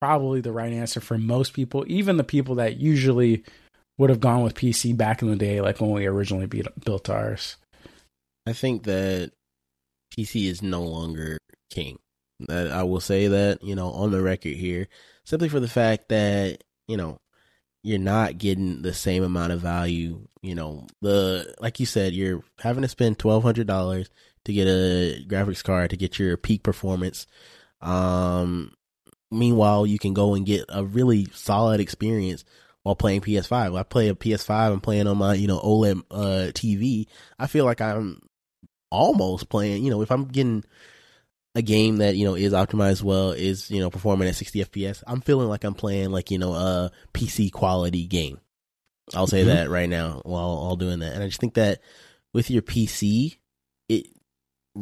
probably 0.00 0.40
the 0.40 0.52
right 0.52 0.72
answer 0.72 1.00
for 1.00 1.18
most 1.18 1.52
people, 1.52 1.84
even 1.88 2.16
the 2.16 2.24
people 2.24 2.56
that 2.56 2.76
usually 2.76 3.44
would 3.98 4.10
have 4.10 4.20
gone 4.20 4.42
with 4.42 4.54
PC 4.54 4.96
back 4.96 5.22
in 5.22 5.28
the 5.28 5.36
day, 5.36 5.60
like 5.60 5.80
when 5.80 5.90
we 5.90 6.06
originally 6.06 6.46
built 6.84 7.08
ours? 7.08 7.56
I 8.46 8.52
think 8.52 8.84
that 8.84 9.32
PC 10.16 10.48
is 10.48 10.62
no 10.62 10.82
longer 10.82 11.38
king. 11.70 11.98
I 12.50 12.82
will 12.82 13.00
say 13.00 13.28
that 13.28 13.62
you 13.62 13.74
know 13.74 13.90
on 13.92 14.10
the 14.10 14.22
record 14.22 14.54
here, 14.54 14.88
simply 15.24 15.48
for 15.48 15.58
the 15.58 15.68
fact 15.68 16.10
that 16.10 16.62
you 16.86 16.96
know 16.96 17.18
you're 17.82 17.98
not 17.98 18.36
getting 18.36 18.82
the 18.82 18.92
same 18.92 19.22
amount 19.22 19.52
of 19.52 19.60
value. 19.60 20.26
You 20.42 20.54
know, 20.54 20.86
the 21.00 21.54
like 21.60 21.80
you 21.80 21.86
said, 21.86 22.12
you're 22.12 22.42
having 22.60 22.82
to 22.82 22.88
spend 22.88 23.18
twelve 23.18 23.42
hundred 23.42 23.66
dollars 23.66 24.10
to 24.44 24.52
get 24.52 24.66
a 24.66 25.24
graphics 25.26 25.64
card 25.64 25.90
to 25.90 25.96
get 25.96 26.18
your 26.18 26.36
peak 26.36 26.62
performance. 26.62 27.26
Um, 27.80 28.72
meanwhile, 29.30 29.86
you 29.86 29.98
can 29.98 30.14
go 30.14 30.34
and 30.34 30.46
get 30.46 30.64
a 30.68 30.84
really 30.84 31.26
solid 31.32 31.80
experience 31.80 32.44
while 32.82 32.96
playing 32.96 33.20
PS5. 33.20 33.78
I 33.78 33.82
play 33.82 34.08
a 34.08 34.14
PS5. 34.14 34.72
I'm 34.72 34.80
playing 34.80 35.06
on 35.06 35.18
my 35.18 35.34
you 35.34 35.48
know 35.48 35.58
OLED 35.58 36.02
uh, 36.10 36.52
TV. 36.52 37.06
I 37.38 37.46
feel 37.46 37.64
like 37.64 37.80
I'm 37.80 38.20
almost 38.90 39.48
playing. 39.48 39.84
You 39.84 39.90
know, 39.90 40.02
if 40.02 40.10
I'm 40.10 40.26
getting 40.26 40.64
a 41.56 41.62
game 41.62 41.96
that 41.96 42.16
you 42.16 42.26
know 42.26 42.34
is 42.34 42.52
optimized 42.52 43.02
well 43.02 43.32
is 43.32 43.70
you 43.70 43.80
know 43.80 43.88
performing 43.88 44.28
at 44.28 44.36
60 44.36 44.64
fps 44.66 45.02
i'm 45.06 45.22
feeling 45.22 45.48
like 45.48 45.64
i'm 45.64 45.72
playing 45.72 46.10
like 46.10 46.30
you 46.30 46.36
know 46.36 46.52
a 46.52 46.92
pc 47.14 47.50
quality 47.50 48.06
game 48.06 48.38
i'll 49.14 49.26
say 49.26 49.40
mm-hmm. 49.40 49.48
that 49.48 49.70
right 49.70 49.88
now 49.88 50.20
while 50.26 50.44
all 50.44 50.76
doing 50.76 50.98
that 50.98 51.14
and 51.14 51.22
i 51.22 51.26
just 51.26 51.40
think 51.40 51.54
that 51.54 51.80
with 52.34 52.50
your 52.50 52.60
pc 52.60 53.38
it 53.88 54.06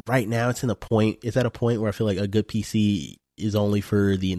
right 0.05 0.27
now 0.27 0.49
it's 0.49 0.65
in 0.65 0.69
a 0.69 0.75
point 0.75 1.17
it's 1.23 1.37
at 1.37 1.45
a 1.45 1.49
point 1.49 1.79
where 1.79 1.87
i 1.87 1.93
feel 1.93 2.07
like 2.07 2.17
a 2.17 2.27
good 2.27 2.45
pc 2.45 3.15
is 3.37 3.55
only 3.55 3.81
for 3.81 4.15
the 4.17 4.35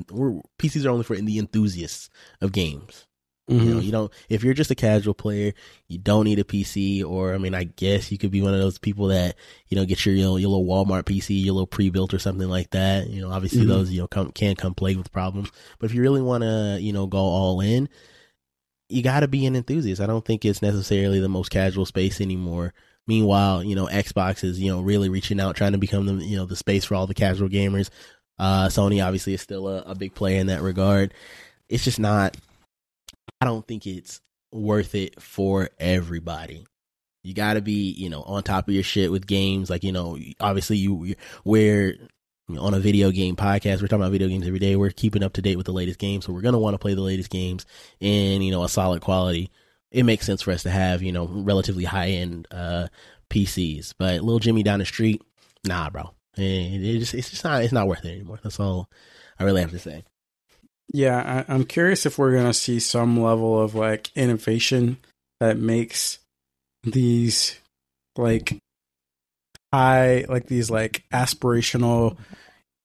pcs 0.59 0.85
are 0.85 0.91
only 0.91 1.05
for 1.05 1.17
the 1.17 1.39
enthusiasts 1.39 2.09
of 2.41 2.53
games 2.53 3.07
Mm-hmm. 3.49 3.65
You 3.65 3.75
know, 3.75 3.81
you 3.81 3.93
don't. 3.93 4.13
If 4.29 4.43
you're 4.43 4.55
just 4.55 4.73
a 4.73 4.75
casual 4.75 5.15
player, 5.15 5.53
you 5.87 5.99
don't 5.99 6.25
need 6.25 6.41
a 6.41 6.45
PC. 6.45 7.05
Or 7.05 7.33
I 7.33 7.39
mean, 7.39 7.55
I 7.55 7.65
guess 7.65 8.11
you 8.11 8.19
could 8.19 8.33
be 8.33 8.43
one 8.43 8.55
of 8.55 8.61
those 8.61 8.79
people 8.79 9.07
that 9.09 9.37
you 9.69 9.77
know 9.77 9.85
get 9.85 10.05
your 10.05 10.17
you 10.17 10.25
know, 10.25 10.37
your 10.37 10.51
little 10.51 10.67
Walmart 10.67 11.05
PC, 11.05 11.45
your 11.45 11.55
little 11.55 11.67
pre-built 11.67 12.13
or 12.13 12.19
something 12.19 12.49
like 12.49 12.71
that. 12.71 13.09
You 13.09 13.23
know, 13.23 13.31
obviously 13.31 13.61
mm-hmm. 13.61 13.69
those 13.69 13.91
you 13.93 14.01
know 14.01 14.09
come, 14.09 14.33
can 14.33 14.57
come 14.57 14.75
play 14.75 14.97
with 14.97 15.13
problems. 15.13 15.53
But 15.79 15.91
if 15.91 15.95
you 15.95 16.03
really 16.03 16.23
want 16.23 16.43
to 16.43 16.79
you 16.81 16.93
know 16.93 17.07
go 17.07 17.19
all 17.19 17.61
in, 17.61 17.89
you 18.89 19.03
got 19.05 19.21
to 19.21 19.29
be 19.29 19.47
an 19.47 19.55
enthusiast. 19.55 20.01
I 20.01 20.07
don't 20.07 20.25
think 20.25 20.45
it's 20.45 20.63
necessarily 20.63 21.21
the 21.21 21.29
most 21.29 21.51
casual 21.51 21.87
space 21.87 22.21
anymore. 22.21 22.75
Meanwhile, 23.07 23.63
you 23.63 23.77
know, 23.77 23.87
Xbox 23.87 24.43
is 24.43 24.59
you 24.59 24.73
know 24.73 24.81
really 24.81 25.09
reaching 25.09 25.39
out, 25.39 25.55
trying 25.55 25.73
to 25.73 25.79
become 25.79 26.07
the 26.07 26.15
you 26.15 26.37
know 26.37 26.47
the 26.47 26.57
space 26.57 26.85
for 26.85 26.97
all 26.97 27.07
the 27.07 27.15
casual 27.15 27.49
gamers. 27.49 27.91
Uh, 28.39 28.67
Sony 28.67 29.05
obviously 29.05 29.35
is 29.35 29.41
still 29.41 29.69
a, 29.69 29.83
a 29.83 29.95
big 29.95 30.15
player 30.15 30.41
in 30.41 30.49
that 30.49 30.63
regard. 30.63 31.15
It's 31.69 31.85
just 31.85 31.99
not 31.99 32.37
I 33.41 33.45
don't 33.45 33.67
think 33.67 33.87
it's 33.87 34.21
worth 34.53 34.95
it 34.95 35.21
for 35.21 35.69
everybody. 35.79 36.67
You 37.23 37.35
got 37.35 37.55
to 37.55 37.61
be, 37.61 37.91
you 37.91 38.09
know, 38.09 38.23
on 38.23 38.43
top 38.43 38.69
of 38.69 38.75
your 38.75 38.83
shit 38.83 39.11
with 39.11 39.27
games. 39.27 39.69
Like, 39.69 39.85
you 39.85 39.93
know, 39.93 40.17
obviously 40.41 40.77
you, 40.77 41.17
we're 41.45 41.97
on 42.49 42.75
a 42.75 42.81
video 42.81 43.11
game 43.11 43.37
podcast. 43.37 43.83
We're 43.83 43.89
talking 43.89 44.03
about 44.03 44.13
video 44.13 44.29
games 44.29 44.47
every 44.47 44.61
day. 44.61 44.77
We're 44.77 44.91
keeping 44.91 45.23
up 45.23 45.33
to 45.35 45.43
date 45.43 45.57
with 45.57 45.67
the 45.67 45.73
latest 45.73 45.99
games. 45.99 46.25
So 46.25 46.33
we're 46.33 46.43
to 46.43 46.59
want 46.59 46.75
to 46.75 46.79
play 46.79 46.95
the 46.95 47.01
latest 47.01 47.31
games 47.31 47.67
in, 48.01 48.43
you 48.43 48.53
know, 48.53 48.63
a 48.63 48.69
solid 48.69 49.03
quality. 49.03 49.51
It 49.91 50.05
makes 50.05 50.25
sense 50.25 50.43
for 50.43 50.53
us 50.53 50.63
to 50.63 50.71
have, 50.71 51.03
you 51.03 51.13
know, 51.13 51.27
relatively 51.27 51.85
high 51.85 52.11
end, 52.11 52.47
uh, 52.51 52.89
PCs. 53.29 53.95
But 53.99 54.23
little 54.23 54.39
Jimmy 54.39 54.63
down 54.63 54.79
the 54.79 54.85
street, 54.85 55.21
nah, 55.65 55.91
bro. 55.91 56.16
And 56.37 56.85
it 56.85 56.99
just, 56.99 57.15
it's 57.15 57.31
just 57.31 57.45
not, 57.45 57.63
it's 57.63 57.73
not 57.73 57.89
worth 57.89 58.05
it 58.05 58.13
anymore. 58.13 58.39
That's 58.43 58.61
all 58.61 58.89
I 59.39 59.45
really 59.45 59.61
have 59.61 59.71
to 59.71 59.79
say. 59.79 60.05
Yeah, 60.93 61.45
I, 61.49 61.55
am 61.55 61.65
curious 61.65 62.07
if 62.07 62.19
we're 62.19 62.33
to 62.33 62.55
see 62.55 62.79
some 62.79 63.21
level 63.21 63.61
of 63.61 63.75
like 63.75 64.11
innovation 64.17 64.99
that 65.41 65.59
makes 65.59 66.19
these 66.85 67.59
like 68.17 68.59
high, 69.73 70.25
like 70.29 70.47
these 70.47 70.71
like 70.71 71.05
aspirational 71.13 72.17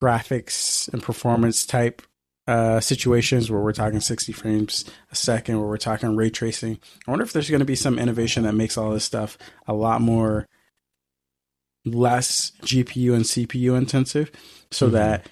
graphics 0.02 0.92
and 0.92 1.04
performance 1.04 1.66
type 1.66 2.02
uh, 2.48 2.80
situations 2.80 3.52
where 3.52 3.62
we're 3.62 3.72
talking 3.72 4.00
60 4.00 4.34
frames 4.34 4.86
a 5.12 5.16
second, 5.16 5.60
where 5.60 5.68
we're 5.68 5.78
talking 5.78 6.16
ray 6.16 6.30
tracing. 6.30 6.80
I 7.08 7.12
wonder 7.12 7.24
if 7.24 7.34
there's 7.34 7.50
going 7.50 7.60
to 7.60 7.66
be 7.66 7.76
some 7.76 8.00
innovation 8.00 8.44
that 8.44 8.56
makes 8.56 8.78
all 8.78 8.92
this 8.92 9.06
stuff 9.06 9.38
a 9.68 9.74
lot 9.74 10.02
more 10.02 10.48
less 11.86 12.52
GPU 12.62 13.14
and 13.14 13.26
CPU 13.26 13.76
intensive 13.76 14.32
so 14.72 14.86
mm-hmm. 14.86 14.96
that 14.96 15.30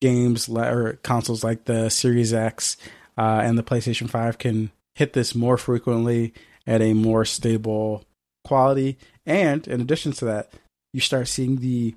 games 0.00 0.48
or 0.48 0.98
consoles 1.02 1.42
like 1.42 1.64
the 1.64 1.88
Series 1.88 2.32
X 2.32 2.76
uh, 3.18 3.40
and 3.42 3.58
the 3.58 3.62
PlayStation 3.62 4.08
5 4.08 4.38
can 4.38 4.70
hit 4.94 5.12
this 5.12 5.34
more 5.34 5.56
frequently 5.56 6.32
at 6.66 6.80
a 6.80 6.92
more 6.92 7.24
stable 7.24 8.04
quality. 8.44 8.98
And 9.26 9.66
in 9.66 9.80
addition 9.80 10.12
to 10.12 10.24
that, 10.26 10.52
you 10.92 11.00
start 11.00 11.28
seeing 11.28 11.56
the 11.56 11.94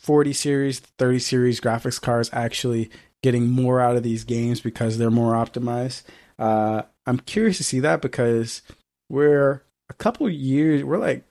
40 0.00 0.32
series, 0.32 0.80
30 0.80 1.18
series 1.18 1.60
graphics 1.60 2.00
cards 2.00 2.30
actually 2.32 2.90
getting 3.22 3.48
more 3.48 3.80
out 3.80 3.96
of 3.96 4.02
these 4.02 4.24
games 4.24 4.60
because 4.60 4.98
they're 4.98 5.10
more 5.10 5.34
optimized. 5.34 6.02
Uh, 6.38 6.82
I'm 7.06 7.20
curious 7.20 7.58
to 7.58 7.64
see 7.64 7.80
that 7.80 8.02
because 8.02 8.62
we're 9.08 9.62
a 9.88 9.94
couple 9.94 10.28
years, 10.28 10.82
we're 10.82 10.98
like 10.98 11.24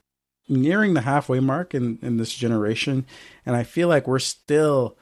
nearing 0.52 0.94
the 0.94 1.02
halfway 1.02 1.40
mark 1.40 1.74
in, 1.74 1.98
in 2.02 2.18
this 2.18 2.34
generation. 2.34 3.06
And 3.46 3.56
I 3.56 3.64
feel 3.64 3.88
like 3.88 4.08
we're 4.08 4.20
still 4.20 4.98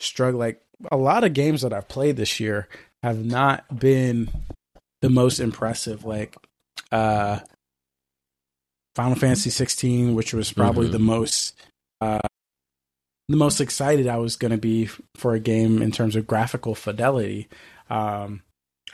struggling. 0.00 0.40
Like 0.40 0.62
a 0.90 0.96
lot 0.96 1.24
of 1.24 1.34
games 1.34 1.62
that 1.62 1.72
I've 1.72 1.88
played 1.88 2.16
this 2.16 2.40
year 2.40 2.68
have 3.02 3.24
not 3.24 3.78
been 3.78 4.30
the 5.02 5.10
most 5.10 5.38
impressive. 5.38 6.04
Like 6.04 6.36
uh, 6.90 7.40
Final 8.94 9.16
Fantasy 9.16 9.50
16, 9.50 10.14
which 10.14 10.32
was 10.32 10.52
probably 10.52 10.86
mm-hmm. 10.86 10.92
the 10.92 10.98
most 10.98 11.54
uh, 12.00 12.20
the 13.28 13.36
most 13.36 13.60
excited 13.60 14.06
I 14.06 14.18
was 14.18 14.36
going 14.36 14.50
to 14.52 14.58
be 14.58 14.86
for 15.16 15.34
a 15.34 15.40
game 15.40 15.80
in 15.82 15.90
terms 15.90 16.16
of 16.16 16.26
graphical 16.26 16.74
fidelity. 16.74 17.48
Um, 17.90 18.42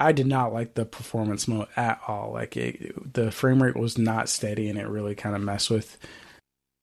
I 0.00 0.12
did 0.12 0.26
not 0.26 0.54
like 0.54 0.74
the 0.74 0.86
performance 0.86 1.46
mode 1.46 1.68
at 1.76 2.00
all. 2.08 2.32
Like 2.32 2.56
it, 2.56 3.12
the 3.12 3.30
frame 3.30 3.62
rate 3.62 3.76
was 3.76 3.98
not 3.98 4.30
steady, 4.30 4.68
and 4.68 4.78
it 4.78 4.88
really 4.88 5.14
kind 5.14 5.36
of 5.36 5.42
messed 5.42 5.68
with 5.68 5.98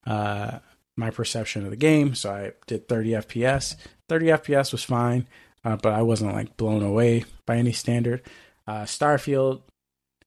uh, 0.05 0.59
my 0.95 1.09
perception 1.09 1.63
of 1.63 1.71
the 1.71 1.77
game. 1.77 2.13
So 2.13 2.31
I 2.31 2.51
did 2.67 2.87
30 2.87 3.09
FPS. 3.11 3.75
30 4.07 4.27
FPS 4.27 4.71
was 4.71 4.83
fine, 4.83 5.27
uh, 5.65 5.77
but 5.77 5.93
I 5.93 6.03
wasn't 6.03 6.33
like 6.33 6.57
blown 6.57 6.83
away 6.83 7.25
by 7.47 7.57
any 7.57 7.71
standard. 7.71 8.21
Uh, 8.67 8.83
Starfield, 8.83 9.63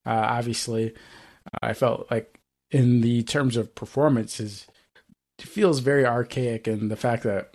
uh, 0.04 0.26
obviously, 0.28 0.94
I 1.62 1.74
felt 1.74 2.10
like 2.10 2.40
in 2.72 3.02
the 3.02 3.22
terms 3.22 3.56
of 3.56 3.74
performances, 3.74 4.66
it 5.38 5.46
feels 5.46 5.78
very 5.78 6.04
archaic, 6.04 6.66
and 6.66 6.90
the 6.90 6.96
fact 6.96 7.22
that 7.22 7.54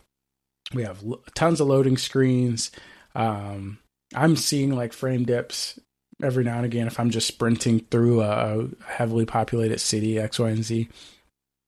we 0.73 0.83
have 0.83 1.03
tons 1.35 1.59
of 1.59 1.67
loading 1.67 1.97
screens. 1.97 2.71
Um, 3.13 3.79
I'm 4.15 4.35
seeing 4.35 4.75
like 4.75 4.93
frame 4.93 5.23
dips 5.23 5.79
every 6.21 6.43
now 6.43 6.57
and 6.57 6.65
again 6.65 6.87
if 6.87 6.99
I'm 6.99 7.09
just 7.09 7.27
sprinting 7.27 7.81
through 7.91 8.21
a 8.21 8.67
heavily 8.85 9.25
populated 9.25 9.79
city 9.79 10.19
X, 10.19 10.39
Y, 10.39 10.49
and 10.49 10.63
Z. 10.63 10.89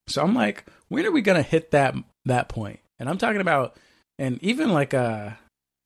So 0.08 0.24
I'm 0.24 0.34
like, 0.34 0.66
when 0.88 1.06
are 1.06 1.12
we 1.12 1.22
gonna 1.22 1.42
hit 1.42 1.72
that 1.72 1.96
that 2.26 2.50
point? 2.50 2.80
And 3.00 3.10
I'm 3.10 3.18
talking 3.18 3.42
about, 3.42 3.78
and 4.18 4.42
even 4.42 4.72
like 4.72 4.94
a 4.94 5.38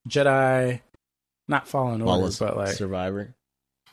Jedi, 0.07 0.81
not 1.47 1.67
Fallen 1.67 2.01
Order, 2.01 2.35
but 2.39 2.57
like 2.57 2.75
Survivor. 2.75 3.33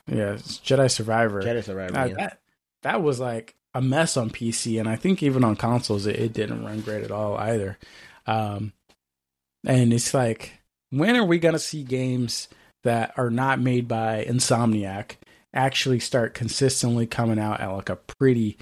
Yeah, 0.06 0.34
Jedi 0.34 0.90
Survivor. 0.90 1.42
Jedi 1.42 1.64
Survivor. 1.64 1.98
Uh, 1.98 2.06
yeah. 2.06 2.14
That 2.14 2.40
that 2.82 3.02
was 3.02 3.18
like 3.20 3.54
a 3.74 3.80
mess 3.80 4.16
on 4.16 4.30
PC, 4.30 4.78
and 4.78 4.88
I 4.88 4.96
think 4.96 5.22
even 5.22 5.44
on 5.44 5.56
consoles, 5.56 6.06
it, 6.06 6.16
it 6.16 6.32
didn't 6.32 6.64
run 6.64 6.80
great 6.80 7.04
at 7.04 7.10
all 7.10 7.36
either. 7.36 7.78
Um, 8.26 8.72
and 9.66 9.92
it's 9.92 10.14
like, 10.14 10.52
when 10.90 11.16
are 11.16 11.24
we 11.24 11.38
gonna 11.38 11.58
see 11.58 11.82
games 11.82 12.48
that 12.84 13.12
are 13.16 13.30
not 13.30 13.60
made 13.60 13.88
by 13.88 14.24
Insomniac 14.24 15.16
actually 15.52 15.98
start 15.98 16.34
consistently 16.34 17.06
coming 17.06 17.38
out 17.38 17.60
at 17.60 17.66
like 17.68 17.88
a 17.88 17.96
pretty 17.96 18.58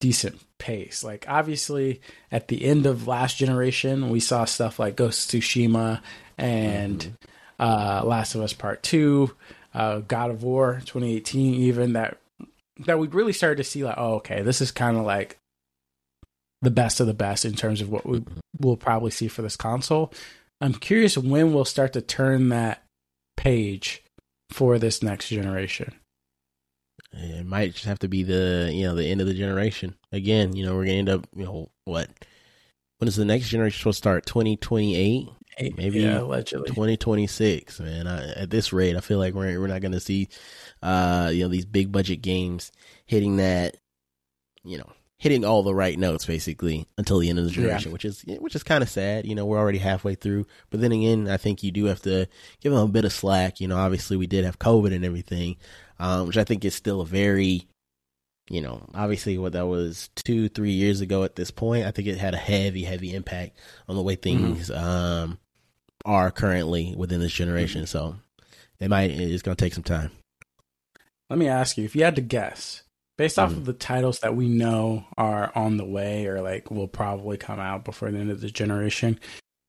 decent 0.00 0.38
pace. 0.58 1.02
Like 1.02 1.24
obviously 1.28 2.00
at 2.30 2.48
the 2.48 2.64
end 2.64 2.86
of 2.86 3.06
last 3.06 3.38
generation, 3.38 4.10
we 4.10 4.20
saw 4.20 4.44
stuff 4.44 4.78
like 4.78 4.96
Ghost 4.96 5.32
of 5.32 5.40
Tsushima 5.40 6.00
and 6.38 7.00
mm-hmm. 7.00 7.62
uh, 7.62 8.02
Last 8.04 8.34
of 8.34 8.42
Us 8.42 8.52
Part 8.52 8.82
Two, 8.82 9.34
uh, 9.74 10.00
God 10.00 10.30
of 10.30 10.42
War 10.42 10.80
2018, 10.84 11.54
even 11.54 11.94
that 11.94 12.18
that 12.80 12.98
we 12.98 13.08
really 13.08 13.32
started 13.32 13.56
to 13.56 13.64
see 13.64 13.84
like, 13.84 13.96
oh, 13.96 14.16
okay, 14.16 14.42
this 14.42 14.60
is 14.60 14.70
kind 14.70 14.96
of 14.96 15.04
like 15.04 15.38
the 16.62 16.70
best 16.70 17.00
of 17.00 17.06
the 17.06 17.14
best 17.14 17.44
in 17.44 17.54
terms 17.54 17.80
of 17.80 17.90
what 17.90 18.06
we 18.06 18.22
will 18.58 18.76
probably 18.76 19.10
see 19.10 19.28
for 19.28 19.42
this 19.42 19.56
console. 19.56 20.12
I'm 20.60 20.74
curious 20.74 21.16
when 21.18 21.52
we'll 21.52 21.64
start 21.64 21.92
to 21.94 22.00
turn 22.00 22.48
that 22.50 22.82
page 23.36 24.02
for 24.50 24.78
this 24.78 25.02
next 25.02 25.28
generation. 25.28 25.94
It 27.12 27.46
might 27.46 27.72
just 27.72 27.84
have 27.86 27.98
to 28.00 28.08
be 28.08 28.22
the 28.22 28.70
you 28.72 28.86
know 28.86 28.94
the 28.94 29.06
end 29.06 29.20
of 29.20 29.26
the 29.26 29.34
generation 29.34 29.94
again. 30.12 30.54
You 30.54 30.66
know 30.66 30.74
we're 30.74 30.84
gonna 30.84 30.98
end 30.98 31.08
up 31.08 31.26
you 31.34 31.44
know 31.44 31.70
what 31.84 32.10
when 32.98 33.08
is 33.08 33.16
the 33.16 33.24
next 33.24 33.48
generation 33.48 33.78
supposed 33.78 33.98
to 33.98 34.02
start? 34.02 34.26
Twenty 34.26 34.56
twenty 34.56 34.96
eight, 34.96 35.76
maybe 35.76 36.00
yeah, 36.00 36.20
allegedly 36.20 36.70
twenty 36.70 36.96
twenty 36.96 37.26
six. 37.26 37.80
Man, 37.80 38.06
I, 38.06 38.32
at 38.32 38.50
this 38.50 38.72
rate, 38.72 38.96
I 38.96 39.00
feel 39.00 39.18
like 39.18 39.34
we're 39.34 39.58
we're 39.60 39.66
not 39.66 39.82
gonna 39.82 40.00
see 40.00 40.28
uh 40.82 41.30
you 41.32 41.42
know 41.42 41.48
these 41.48 41.66
big 41.66 41.92
budget 41.92 42.22
games 42.22 42.72
hitting 43.06 43.36
that 43.36 43.76
you 44.64 44.78
know 44.78 44.90
hitting 45.18 45.44
all 45.44 45.62
the 45.62 45.74
right 45.74 45.98
notes 45.98 46.26
basically 46.26 46.86
until 46.98 47.18
the 47.18 47.30
end 47.30 47.38
of 47.38 47.44
the 47.44 47.50
generation, 47.50 47.90
yeah. 47.90 47.92
which 47.92 48.04
is 48.04 48.22
which 48.38 48.54
is 48.54 48.62
kind 48.62 48.82
of 48.82 48.90
sad. 48.90 49.26
You 49.26 49.34
know, 49.34 49.46
we're 49.46 49.58
already 49.58 49.78
halfway 49.78 50.14
through. 50.14 50.46
But 50.70 50.80
then 50.80 50.92
again, 50.92 51.28
I 51.28 51.36
think 51.36 51.62
you 51.62 51.70
do 51.70 51.86
have 51.86 52.02
to 52.02 52.26
give 52.60 52.72
them 52.72 52.82
a 52.82 52.88
bit 52.88 53.04
of 53.04 53.12
slack. 53.12 53.60
You 53.60 53.68
know, 53.68 53.78
obviously 53.78 54.16
we 54.16 54.26
did 54.26 54.44
have 54.44 54.58
COVID 54.58 54.94
and 54.94 55.04
everything, 55.04 55.56
um, 55.98 56.26
which 56.26 56.36
I 56.36 56.44
think 56.44 56.64
is 56.64 56.74
still 56.74 57.00
a 57.00 57.06
very, 57.06 57.66
you 58.50 58.60
know, 58.60 58.86
obviously 58.94 59.38
what 59.38 59.52
that 59.52 59.66
was 59.66 60.10
two, 60.16 60.48
three 60.48 60.72
years 60.72 61.00
ago 61.00 61.24
at 61.24 61.36
this 61.36 61.50
point. 61.50 61.86
I 61.86 61.90
think 61.90 62.08
it 62.08 62.18
had 62.18 62.34
a 62.34 62.38
heavy, 62.38 62.84
heavy 62.84 63.14
impact 63.14 63.56
on 63.88 63.96
the 63.96 64.02
way 64.02 64.16
mm-hmm. 64.16 64.22
things 64.22 64.70
mm-hmm. 64.70 64.84
um, 64.84 65.38
are 66.04 66.30
currently 66.30 66.94
within 66.96 67.20
this 67.20 67.32
generation. 67.32 67.82
Mm-hmm. 67.82 67.98
So 67.98 68.16
it 68.80 68.88
might 68.88 69.10
it's 69.10 69.42
going 69.42 69.56
to 69.56 69.64
take 69.64 69.74
some 69.74 69.82
time. 69.82 70.10
Let 71.30 71.38
me 71.38 71.48
ask 71.48 71.76
you, 71.76 71.84
if 71.84 71.96
you 71.96 72.04
had 72.04 72.14
to 72.16 72.22
guess, 72.22 72.82
based 73.16 73.38
off 73.38 73.52
mm. 73.52 73.56
of 73.56 73.64
the 73.64 73.72
titles 73.72 74.20
that 74.20 74.36
we 74.36 74.48
know 74.48 75.04
are 75.16 75.50
on 75.54 75.76
the 75.76 75.84
way 75.84 76.26
or 76.26 76.42
like 76.42 76.70
will 76.70 76.88
probably 76.88 77.36
come 77.36 77.58
out 77.58 77.84
before 77.84 78.10
the 78.10 78.18
end 78.18 78.30
of 78.30 78.40
the 78.40 78.50
generation 78.50 79.18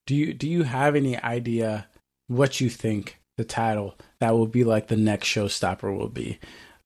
do 0.05 0.15
you 0.15 0.33
do 0.33 0.49
you 0.49 0.63
have 0.63 0.95
any 0.95 1.17
idea 1.21 1.87
what 2.27 2.59
you 2.59 2.69
think 2.69 3.19
the 3.37 3.45
title 3.45 3.95
that 4.19 4.33
will 4.33 4.47
be 4.47 4.63
like 4.63 4.87
the 4.87 4.97
next 4.97 5.27
showstopper 5.27 5.95
will 5.95 6.09
be 6.09 6.39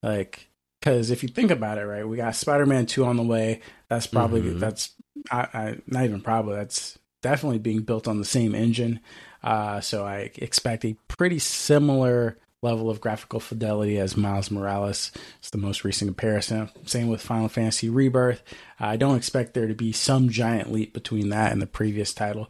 like 0.03 0.49
because 0.79 1.11
if 1.11 1.23
you 1.23 1.29
think 1.29 1.51
about 1.51 1.77
it 1.77 1.85
right 1.85 2.07
we 2.07 2.17
got 2.17 2.35
spider-man 2.35 2.85
2 2.85 3.05
on 3.05 3.17
the 3.17 3.23
way 3.23 3.61
that's 3.87 4.07
probably 4.07 4.41
mm-hmm. 4.41 4.59
that's 4.59 4.93
I, 5.29 5.47
I, 5.53 5.77
not 5.87 6.05
even 6.05 6.21
probably 6.21 6.55
that's 6.55 6.97
definitely 7.21 7.59
being 7.59 7.81
built 7.81 8.07
on 8.07 8.19
the 8.19 8.25
same 8.25 8.55
engine 8.55 8.99
uh, 9.43 9.81
so 9.81 10.05
i 10.05 10.31
expect 10.35 10.85
a 10.85 10.95
pretty 11.07 11.39
similar 11.39 12.37
level 12.61 12.89
of 12.89 13.01
graphical 13.01 13.39
fidelity 13.39 13.97
as 13.97 14.15
Miles 14.15 14.51
Morales. 14.51 15.11
It's 15.39 15.49
the 15.49 15.57
most 15.57 15.83
recent 15.83 16.09
comparison. 16.09 16.69
Same 16.85 17.07
with 17.07 17.21
Final 17.21 17.49
Fantasy 17.49 17.89
Rebirth. 17.89 18.43
I 18.79 18.97
don't 18.97 19.17
expect 19.17 19.53
there 19.53 19.67
to 19.67 19.73
be 19.73 19.91
some 19.91 20.29
giant 20.29 20.71
leap 20.71 20.93
between 20.93 21.29
that 21.29 21.51
and 21.51 21.61
the 21.61 21.67
previous 21.67 22.13
title. 22.13 22.49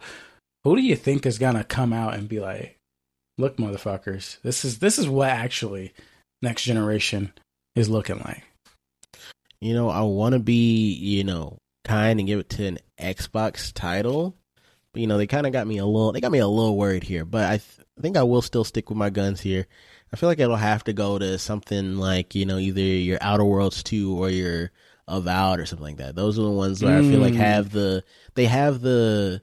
Who 0.63 0.76
do 0.76 0.82
you 0.82 0.95
think 0.95 1.26
is 1.26 1.39
gonna 1.39 1.63
come 1.63 1.93
out 1.93 2.13
and 2.13 2.28
be 2.28 2.39
like, 2.39 2.78
"Look, 3.38 3.58
motherfuckers, 3.58 4.39
this 4.41 4.65
is 4.65 4.80
this 4.80 5.00
is 5.00 5.08
what 5.08 5.30
actually 5.30 5.93
next 6.41 6.63
generation 6.63 7.34
is 7.76 7.89
looking 7.89 8.19
like." 8.19 8.43
You 9.60 9.74
know, 9.74 9.89
I 9.89 10.02
want 10.02 10.34
to 10.34 10.39
be, 10.39 10.93
you 10.93 11.24
know, 11.24 11.58
kind 11.86 12.19
and 12.19 12.28
give 12.28 12.39
it 12.39 12.50
to 12.50 12.65
an 12.65 12.80
Xbox 13.00 13.71
title. 13.74 14.36
But, 14.93 15.02
you 15.02 15.08
know, 15.08 15.17
they 15.17 15.28
kind 15.28 15.47
of 15.47 15.54
got 15.54 15.67
me 15.67 15.78
a 15.78 15.86
little. 15.86 16.12
They 16.12 16.19
got 16.19 16.32
me 16.32 16.39
a 16.39 16.47
little 16.47 16.76
worried 16.76 17.04
here, 17.04 17.24
but 17.26 17.45
I, 17.45 17.58
th- 17.58 17.88
I 17.97 18.02
think 18.02 18.17
I 18.17 18.24
will 18.24 18.41
still 18.41 18.63
stick 18.63 18.89
with 18.89 18.97
my 18.97 19.10
guns 19.10 19.39
here 19.39 19.67
I 20.13 20.17
feel 20.17 20.28
like 20.28 20.39
it'll 20.39 20.56
have 20.56 20.84
to 20.86 20.93
go 20.93 21.17
to 21.17 21.38
something 21.38 21.97
like 21.97 22.36
you 22.36 22.45
know 22.45 22.58
either 22.58 22.82
your 22.82 23.17
Outer 23.21 23.45
Worlds 23.45 23.84
two 23.84 24.21
or 24.21 24.30
your 24.30 24.71
Avowed 25.08 25.60
or 25.60 25.65
something 25.65 25.88
like 25.88 25.97
that. 25.97 26.15
Those 26.15 26.38
are 26.38 26.43
the 26.43 26.52
ones 26.52 26.84
where 26.84 27.00
mm. 27.00 27.06
I 27.06 27.10
feel 27.10 27.19
like 27.19 27.34
have 27.34 27.69
mm. 27.69 27.71
the 27.71 28.04
they 28.36 28.45
have 28.45 28.82
the 28.82 29.41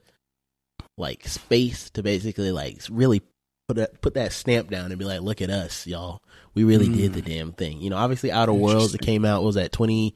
like 0.97 1.27
space 1.27 1.91
to 1.91 2.03
basically 2.03 2.53
like 2.53 2.81
really 2.91 3.23
put 3.69 3.77
that 3.77 4.01
put 4.01 4.15
that 4.15 4.33
stamp 4.33 4.71
down 4.71 4.91
and 4.91 4.99
be 4.99 5.05
like, 5.05 5.21
look 5.21 5.43
at 5.43 5.51
us, 5.51 5.87
y'all. 5.87 6.23
We 6.55 6.65
really 6.65 6.89
mm. 6.89 6.97
did 6.97 7.13
the 7.15 7.23
damn 7.23 7.53
thing. 7.53 7.81
You 7.81 7.91
know, 7.91 7.97
obviously 7.97 8.33
Outer 8.33 8.53
Worlds 8.53 8.95
it 8.95 9.01
came 9.01 9.25
out 9.25 9.45
was 9.45 9.57
at 9.57 9.73
2020, 9.73 10.15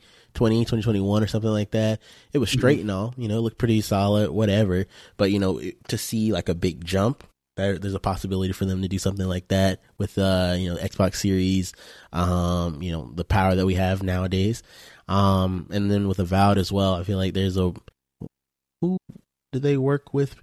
2021 0.65 1.23
or 1.23 1.27
something 1.27 1.51
like 1.51 1.71
that. 1.73 2.01
It 2.33 2.39
was 2.39 2.51
straight 2.51 2.79
mm. 2.79 2.83
and 2.83 2.91
all, 2.91 3.15
you 3.17 3.29
know, 3.29 3.39
it 3.39 3.43
looked 3.43 3.59
pretty 3.59 3.81
solid, 3.81 4.31
whatever. 4.31 4.87
But 5.17 5.31
you 5.31 5.39
know, 5.39 5.61
to 5.89 5.99
see 5.99 6.33
like 6.33 6.49
a 6.49 6.55
big 6.55 6.85
jump 6.85 7.25
there, 7.57 7.79
there's 7.79 7.95
a 7.95 8.01
possibility 8.01 8.53
for 8.53 8.65
them 8.65 8.83
to 8.83 8.89
do 8.89 8.99
something 8.99 9.27
like 9.27 9.49
that 9.49 9.81
with 9.99 10.17
uh 10.19 10.55
you 10.57 10.73
know 10.73 10.81
Xbox 10.81 11.17
Series, 11.17 11.73
um 12.13 12.83
you 12.83 12.93
know 12.93 13.11
the 13.15 13.25
power 13.25 13.55
that 13.55 13.67
we 13.67 13.75
have 13.75 14.03
nowadays, 14.03 14.63
um 15.09 15.69
and 15.71 15.91
then 15.91 16.09
with 16.09 16.19
Avowed 16.19 16.59
as 16.59 16.73
well. 16.73 16.95
I 16.95 17.05
feel 17.05 17.19
like 17.19 17.35
there's 17.35 17.57
a 17.57 17.73
who 18.81 18.97
do 19.53 19.59
they 19.59 19.77
work 19.77 20.15
with? 20.15 20.37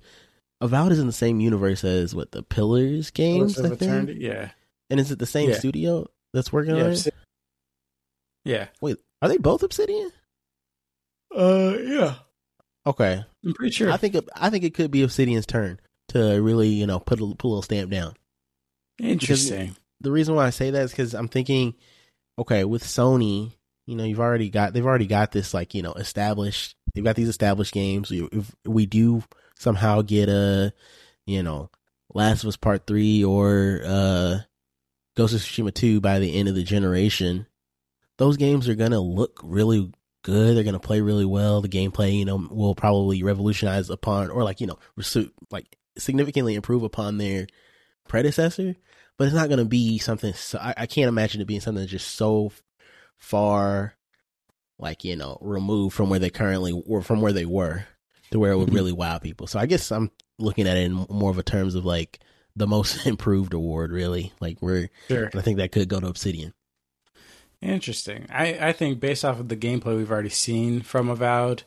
Avowed 0.62 0.92
is 0.92 1.00
in 1.00 1.08
the 1.08 1.14
same 1.14 1.40
universe 1.40 1.84
as 1.84 2.14
what 2.14 2.32
the 2.32 2.44
Pillars 2.44 3.12
games, 3.12 3.60
I 3.60 3.76
think. 3.76 4.12
Yeah, 4.16 4.52
and 4.90 5.00
is 5.00 5.12
it 5.12 5.20
the 5.20 5.26
same 5.26 5.50
yeah. 5.50 5.56
studio 5.58 6.08
that's 6.34 6.54
working 6.54 6.76
yeah, 6.76 6.84
on 6.84 6.92
it? 6.92 7.08
Yeah. 8.46 8.68
Wait, 8.82 8.98
are 9.22 9.30
they 9.30 9.38
both 9.38 9.64
Obsidian? 9.64 10.12
Uh, 11.36 11.76
yeah. 11.82 12.16
Okay, 12.86 13.24
I'm 13.46 13.54
pretty 13.54 13.72
sure. 13.72 13.92
I 13.92 13.98
think 13.98 14.16
I 14.36 14.50
think 14.50 14.64
it 14.64 14.74
could 14.74 14.92
be 14.92 15.04
Obsidian's 15.04 15.46
turn 15.46 15.80
to 16.10 16.40
really, 16.42 16.70
you 16.70 16.88
know, 16.88 17.00
put 17.00 17.20
a, 17.20 17.26
put 17.26 17.48
a 17.48 17.50
little 17.50 17.62
stamp 17.62 17.92
down. 17.92 18.16
Interesting. 19.00 19.68
Because 19.68 19.80
the 20.02 20.12
reason 20.12 20.36
why 20.36 20.46
I 20.46 20.50
say 20.50 20.72
that 20.72 20.84
is 20.84 20.92
because 20.92 21.14
I'm 21.14 21.28
thinking, 21.28 21.76
okay, 22.38 22.64
with 22.64 22.84
Sony, 22.84 23.54
you 23.86 23.96
know, 23.96 24.04
you've 24.04 24.20
already 24.20 24.50
got 24.50 24.74
they've 24.74 24.86
already 24.86 25.08
got 25.08 25.32
this 25.32 25.54
like 25.54 25.74
you 25.74 25.82
know 25.82 25.94
established. 25.94 26.76
They've 26.94 27.04
got 27.04 27.16
these 27.16 27.30
established 27.30 27.74
games. 27.74 28.12
If 28.12 28.56
we 28.66 28.86
do 28.86 29.24
somehow 29.58 30.02
get 30.02 30.30
a, 30.30 30.74
you 31.26 31.44
know, 31.44 31.70
Last 32.14 32.44
of 32.44 32.50
Us 32.50 32.58
Part 32.58 32.86
Three 32.86 33.24
or 33.24 33.82
uh, 33.86 34.40
Ghost 35.18 35.34
of 35.34 35.42
Tsushima 35.42 35.74
Two 35.74 36.02
by 36.02 36.20
the 36.20 36.36
end 36.36 36.50
of 36.50 36.56
the 36.56 36.64
generation, 36.64 37.48
those 38.18 38.38
games 38.38 38.70
are 38.70 38.76
gonna 38.76 39.00
look 39.00 39.40
really 39.44 39.92
good. 40.24 40.56
They're 40.56 40.64
gonna 40.64 40.80
play 40.80 41.02
really 41.02 41.26
well. 41.26 41.62
The 41.62 41.70
gameplay, 41.70 42.18
you 42.18 42.26
know, 42.26 42.48
will 42.50 42.76
probably 42.76 43.24
revolutionize 43.24 43.90
upon 43.90 44.30
or 44.30 44.44
like 44.44 44.62
you 44.62 44.68
know, 44.68 44.80
like 45.50 45.79
significantly 45.98 46.56
improve 46.56 46.84
upon 46.84 47.18
their 47.18 47.48
predecessor, 48.08 48.76
but 49.18 49.26
it's 49.26 49.36
not 49.36 49.50
going 49.50 49.60
to 49.60 49.66
be 49.66 49.98
something. 49.98 50.34
So, 50.34 50.60
I, 50.60 50.74
I, 50.78 50.86
can't 50.86 51.10
imagine 51.10 51.42
it 51.42 51.48
being 51.48 51.62
something 51.62 51.82
that's 51.82 51.92
just 51.92 52.16
so 52.16 52.52
far, 53.18 53.96
like 54.78 55.04
you 55.04 55.16
know, 55.16 55.38
removed 55.42 55.96
from 55.96 56.10
where 56.10 56.20
they 56.20 56.30
currently 56.30 56.72
or 56.72 57.02
from 57.02 57.22
where 57.22 57.34
they 57.34 57.46
were 57.46 57.86
to 58.32 58.40
where 58.40 58.52
it 58.52 58.58
would 58.58 58.68
mm-hmm. 58.68 58.76
really 58.76 58.92
wow 58.92 59.18
people. 59.18 59.48
So 59.48 59.60
I 59.60 59.66
guess 59.66 59.92
I'm 59.92 60.12
looking 60.38 60.68
at 60.68 60.78
it 60.78 60.84
in 60.84 60.94
more 61.10 61.32
of 61.32 61.38
a 61.38 61.44
terms 61.44 61.76
of 61.76 61.86
like 61.86 62.20
the 62.56 62.68
most 62.68 63.06
improved 63.06 63.54
award, 63.54 63.92
really. 63.92 64.34
Like 64.40 64.62
we're, 64.62 64.90
sure. 65.08 65.30
I 65.36 65.42
think 65.42 65.58
that 65.58 65.72
could 65.72 65.90
go 65.90 66.00
to 66.00 66.08
Obsidian. 66.08 66.54
Interesting. 67.62 68.26
I, 68.30 68.70
I 68.70 68.72
think 68.72 69.00
based 69.00 69.26
off 69.26 69.40
of 69.40 69.50
the 69.50 69.58
gameplay 69.58 69.98
we've 69.98 70.12
already 70.12 70.30
seen 70.30 70.82
from 70.82 71.10
Avowed, 71.10 71.64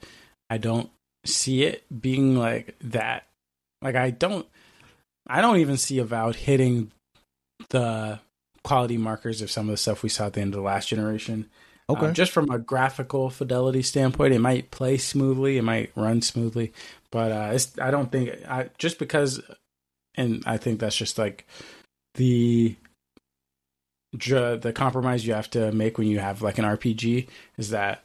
I 0.48 0.56
don't 0.56 0.90
see 1.24 1.64
it 1.64 1.84
being 2.00 2.36
like 2.36 2.76
that 2.80 3.26
like 3.82 3.96
I 3.96 4.10
don't 4.10 4.46
I 5.26 5.40
don't 5.40 5.58
even 5.58 5.76
see 5.76 5.98
Avowed 5.98 6.36
hitting 6.36 6.92
the 7.70 8.20
quality 8.64 8.96
markers 8.96 9.42
of 9.42 9.50
some 9.50 9.68
of 9.68 9.72
the 9.72 9.76
stuff 9.76 10.02
we 10.02 10.08
saw 10.08 10.26
at 10.26 10.34
the 10.34 10.40
end 10.40 10.54
of 10.54 10.58
the 10.58 10.66
last 10.66 10.88
generation. 10.88 11.50
Okay. 11.88 12.06
Um, 12.06 12.14
just 12.14 12.32
from 12.32 12.50
a 12.50 12.58
graphical 12.58 13.28
fidelity 13.28 13.82
standpoint, 13.82 14.34
it 14.34 14.38
might 14.38 14.70
play 14.70 14.96
smoothly, 14.96 15.58
it 15.58 15.62
might 15.62 15.90
run 15.96 16.22
smoothly, 16.22 16.72
but 17.10 17.32
uh, 17.32 17.50
it's, 17.52 17.72
I 17.80 17.90
don't 17.90 18.10
think 18.10 18.30
I 18.48 18.70
just 18.78 18.98
because, 18.98 19.40
and 20.14 20.42
I 20.46 20.56
think 20.56 20.80
that's 20.80 20.96
just 20.96 21.18
like 21.18 21.46
the 22.14 22.76
the 24.12 24.72
compromise 24.74 25.26
you 25.26 25.32
have 25.34 25.50
to 25.50 25.72
make 25.72 25.96
when 25.98 26.06
you 26.06 26.18
have 26.18 26.42
like 26.42 26.58
an 26.58 26.64
RPG 26.64 27.28
is 27.56 27.70
that 27.70 28.04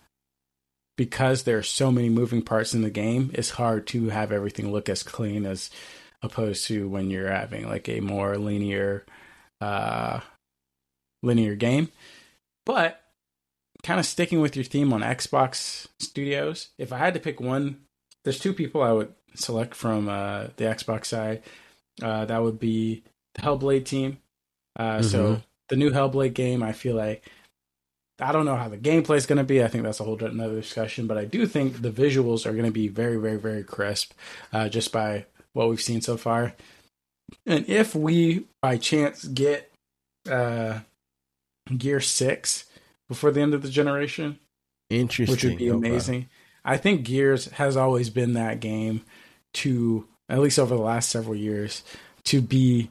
because 0.98 1.44
there 1.44 1.58
are 1.58 1.64
so 1.64 1.92
many 1.92 2.10
moving 2.10 2.42
parts 2.42 2.74
in 2.74 2.82
the 2.82 2.90
game, 2.90 3.32
it's 3.34 3.52
hard 3.52 3.88
to 3.88 4.10
have 4.10 4.32
everything 4.32 4.72
look 4.72 4.90
as 4.90 5.04
clean 5.04 5.46
as 5.46 5.70
opposed 6.22 6.66
to 6.66 6.90
when 6.90 7.10
you're 7.10 7.32
having 7.32 7.70
like 7.70 7.88
a 7.88 8.00
more 8.00 8.38
linear 8.38 9.06
uh 9.62 10.20
linear 11.24 11.56
game. 11.56 11.90
But 12.66 13.00
kind 13.84 14.00
of 14.00 14.06
sticking 14.06 14.42
with 14.42 14.56
your 14.56 14.66
theme 14.66 14.92
on 14.92 15.02
Xbox 15.02 15.88
Studios, 16.00 16.70
if 16.78 16.92
I 16.92 16.98
had 16.98 17.14
to 17.14 17.20
pick 17.20 17.40
one, 17.40 17.82
there's 18.24 18.40
two 18.40 18.54
people 18.54 18.82
I 18.82 18.92
would 18.92 19.14
select 19.36 19.76
from 19.76 20.10
uh 20.10 20.48
the 20.58 20.66
Xbox 20.66 21.06
side. 21.06 21.44
Uh 22.02 22.26
that 22.26 22.42
would 22.42 22.60
be 22.60 23.04
the 23.36 23.42
Hellblade 23.42 23.86
team. 23.86 24.18
Uh 24.78 24.98
mm-hmm. 24.98 25.04
so 25.04 25.42
the 25.70 25.76
new 25.76 25.92
Hellblade 25.92 26.34
game, 26.34 26.64
I 26.64 26.72
feel 26.72 26.96
like 26.96 27.24
I 28.20 28.32
don't 28.32 28.46
know 28.46 28.56
how 28.56 28.70
the 28.70 28.78
gameplay 28.78 29.18
is 29.18 29.26
going 29.26 29.38
to 29.38 29.44
be. 29.44 29.64
I 29.64 29.68
think 29.68 29.84
that's 29.84 30.00
a 30.00 30.04
whole 30.04 30.22
another 30.24 30.56
discussion. 30.56 31.08
But 31.08 31.18
I 31.18 31.26
do 31.26 31.46
think 31.46 31.82
the 31.82 31.92
visuals 31.92 32.46
are 32.46 32.54
going 32.54 32.66
to 32.66 32.72
be 32.72 32.88
very, 32.88 33.18
very, 33.18 33.38
very 33.38 33.64
crisp, 33.64 34.14
uh, 34.52 34.70
just 34.70 34.92
by 34.92 35.26
what 35.54 35.70
we've 35.70 35.82
seen 35.82 36.02
so 36.02 36.18
far. 36.18 36.54
And 37.46 37.68
if 37.68 37.94
we 37.94 38.46
by 38.62 38.78
chance 38.78 39.26
get 39.26 39.72
uh, 40.30 40.80
Gear 41.76 42.00
Six 42.02 42.66
before 43.08 43.32
the 43.32 43.42
end 43.42 43.54
of 43.54 43.62
the 43.62 43.70
generation, 43.70 44.40
Interesting. 44.90 45.34
which 45.34 45.44
would 45.44 45.58
be 45.58 45.70
Okay. 45.72 45.88
amazing. 45.88 46.30
I 46.66 46.78
think 46.78 47.04
Gears 47.06 47.46
has 47.52 47.78
always 47.78 48.10
been 48.10 48.34
that 48.34 48.60
game 48.60 49.04
to 49.56 50.08
at 50.30 50.40
least 50.40 50.60
over 50.60 50.76
the 50.76 50.82
last 50.82 51.10
several 51.10 51.36
years 51.36 51.84
to 52.26 52.42
be 52.42 52.90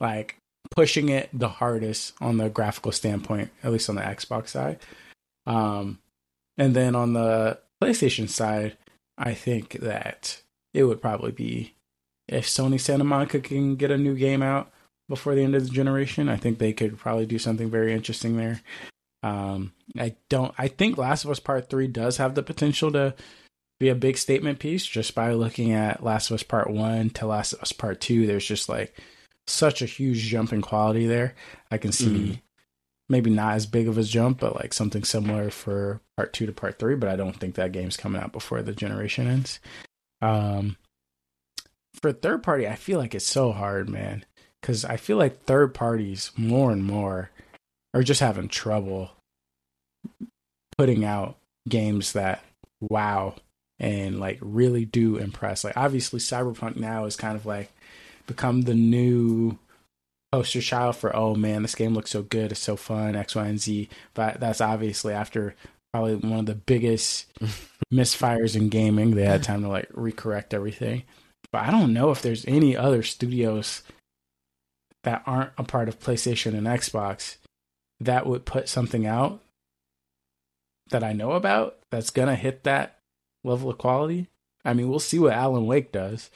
like 0.00 0.36
pushing 0.76 1.08
it 1.08 1.30
the 1.32 1.48
hardest 1.48 2.12
on 2.20 2.36
the 2.36 2.50
graphical 2.50 2.92
standpoint, 2.92 3.50
at 3.64 3.72
least 3.72 3.88
on 3.88 3.96
the 3.96 4.02
Xbox 4.02 4.48
side. 4.48 4.78
Um, 5.46 5.98
and 6.58 6.76
then 6.76 6.94
on 6.94 7.14
the 7.14 7.58
PlayStation 7.82 8.28
side, 8.28 8.76
I 9.18 9.34
think 9.34 9.72
that 9.80 10.42
it 10.74 10.84
would 10.84 11.00
probably 11.00 11.32
be 11.32 11.74
if 12.28 12.46
Sony 12.46 12.78
Santa 12.78 13.04
Monica 13.04 13.40
can 13.40 13.76
get 13.76 13.90
a 13.90 13.96
new 13.96 14.14
game 14.14 14.42
out 14.42 14.70
before 15.08 15.34
the 15.34 15.42
end 15.42 15.54
of 15.54 15.64
the 15.64 15.70
generation, 15.70 16.28
I 16.28 16.36
think 16.36 16.58
they 16.58 16.72
could 16.72 16.98
probably 16.98 17.26
do 17.26 17.38
something 17.38 17.70
very 17.70 17.92
interesting 17.92 18.36
there. 18.36 18.60
Um, 19.22 19.72
I 19.98 20.16
don't. 20.28 20.52
I 20.58 20.68
think 20.68 20.98
Last 20.98 21.24
of 21.24 21.30
Us 21.30 21.40
Part 21.40 21.70
Three 21.70 21.86
does 21.86 22.16
have 22.16 22.34
the 22.34 22.42
potential 22.42 22.90
to 22.92 23.14
be 23.78 23.88
a 23.88 23.94
big 23.94 24.18
statement 24.18 24.58
piece 24.58 24.84
just 24.84 25.14
by 25.14 25.32
looking 25.32 25.72
at 25.72 26.02
Last 26.02 26.30
of 26.30 26.34
Us 26.34 26.42
Part 26.42 26.70
One 26.70 27.10
to 27.10 27.26
Last 27.26 27.52
of 27.52 27.60
Us 27.60 27.72
Part 27.72 28.00
Two. 28.00 28.26
There's 28.26 28.46
just 28.46 28.68
like 28.68 28.98
such 29.46 29.82
a 29.82 29.86
huge 29.86 30.22
jump 30.24 30.52
in 30.52 30.60
quality 30.62 31.06
there. 31.06 31.34
I 31.70 31.78
can 31.78 31.92
see 31.92 32.06
Mhm. 32.06 32.42
maybe 33.08 33.30
not 33.30 33.54
as 33.54 33.66
big 33.66 33.86
of 33.88 33.96
a 33.98 34.02
jump, 34.02 34.40
but 34.40 34.56
like 34.56 34.72
something 34.72 35.04
similar 35.04 35.50
for 35.50 36.00
Part 36.16 36.32
Two 36.32 36.46
to 36.46 36.52
Part 36.52 36.78
Three. 36.78 36.96
But 36.96 37.08
I 37.08 37.16
don't 37.16 37.38
think 37.38 37.54
that 37.54 37.72
game's 37.72 37.96
coming 37.96 38.20
out 38.20 38.32
before 38.32 38.62
the 38.62 38.72
generation 38.72 39.26
ends. 39.26 39.60
Um, 40.20 40.76
for 41.94 42.12
third 42.12 42.42
party, 42.42 42.66
I 42.66 42.74
feel 42.74 42.98
like 42.98 43.14
it's 43.14 43.26
so 43.26 43.52
hard, 43.52 43.88
man, 43.88 44.24
because 44.60 44.84
I 44.84 44.96
feel 44.96 45.16
like 45.16 45.44
third 45.44 45.74
parties 45.74 46.30
more 46.36 46.72
and 46.72 46.84
more 46.84 47.30
are 47.94 48.02
just 48.02 48.20
having 48.20 48.48
trouble 48.48 49.12
putting 50.76 51.04
out 51.04 51.38
games 51.68 52.12
that 52.12 52.44
wow 52.80 53.34
and 53.78 54.20
like 54.20 54.38
really 54.40 54.84
do 54.84 55.16
impress. 55.16 55.64
Like 55.64 55.76
obviously 55.76 56.20
Cyberpunk 56.20 56.76
now 56.76 57.04
is 57.06 57.16
kind 57.16 57.36
of 57.36 57.46
like 57.46 57.70
become 58.26 58.62
the 58.62 58.74
new 58.74 59.58
poster 60.32 60.60
child 60.60 60.96
for 60.96 61.14
oh 61.14 61.34
man, 61.34 61.62
this 61.62 61.74
game 61.74 61.94
looks 61.94 62.10
so 62.10 62.22
good, 62.22 62.52
it's 62.52 62.60
so 62.60 62.76
fun, 62.76 63.16
X, 63.16 63.34
Y, 63.34 63.46
and 63.46 63.60
Z. 63.60 63.88
But 64.14 64.40
that's 64.40 64.60
obviously 64.60 65.12
after 65.12 65.54
probably 65.92 66.16
one 66.16 66.40
of 66.40 66.46
the 66.46 66.54
biggest 66.54 67.26
misfires 67.92 68.56
in 68.56 68.68
gaming. 68.68 69.14
They 69.14 69.24
had 69.24 69.42
time 69.42 69.62
to 69.62 69.68
like 69.68 69.90
recorrect 69.92 70.52
everything. 70.52 71.04
But 71.52 71.62
I 71.62 71.70
don't 71.70 71.94
know 71.94 72.10
if 72.10 72.22
there's 72.22 72.44
any 72.46 72.76
other 72.76 73.02
studios 73.02 73.82
that 75.04 75.22
aren't 75.26 75.52
a 75.56 75.62
part 75.62 75.88
of 75.88 76.00
PlayStation 76.00 76.56
and 76.56 76.66
Xbox 76.66 77.36
that 78.00 78.26
would 78.26 78.44
put 78.44 78.68
something 78.68 79.06
out 79.06 79.40
that 80.90 81.04
I 81.04 81.12
know 81.12 81.32
about 81.32 81.78
that's 81.90 82.10
gonna 82.10 82.34
hit 82.34 82.64
that 82.64 82.98
level 83.44 83.70
of 83.70 83.78
quality. 83.78 84.28
I 84.64 84.74
mean, 84.74 84.88
we'll 84.88 84.98
see 84.98 85.18
what 85.18 85.32
Alan 85.32 85.66
Wake 85.66 85.92
does 85.92 86.30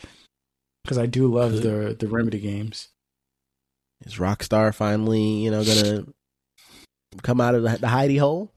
because 0.90 0.98
I 0.98 1.06
do 1.06 1.32
love 1.32 1.62
the 1.62 1.94
the 1.96 2.08
Remedy 2.08 2.40
games. 2.40 2.88
Is 4.04 4.16
Rockstar 4.16 4.74
finally, 4.74 5.22
you 5.22 5.48
know, 5.48 5.62
gonna 5.64 6.04
come 7.22 7.40
out 7.40 7.54
of 7.54 7.62
the, 7.62 7.68
the 7.78 7.86
hidey 7.86 8.18
hole? 8.18 8.52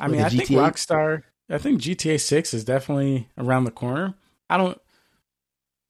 I 0.00 0.08
mean, 0.08 0.22
I 0.22 0.30
think 0.30 0.48
Rockstar. 0.48 1.24
I 1.50 1.58
think 1.58 1.82
GTA 1.82 2.18
Six 2.20 2.54
is 2.54 2.64
definitely 2.64 3.28
around 3.36 3.64
the 3.64 3.70
corner. 3.70 4.14
I 4.48 4.56
don't. 4.56 4.80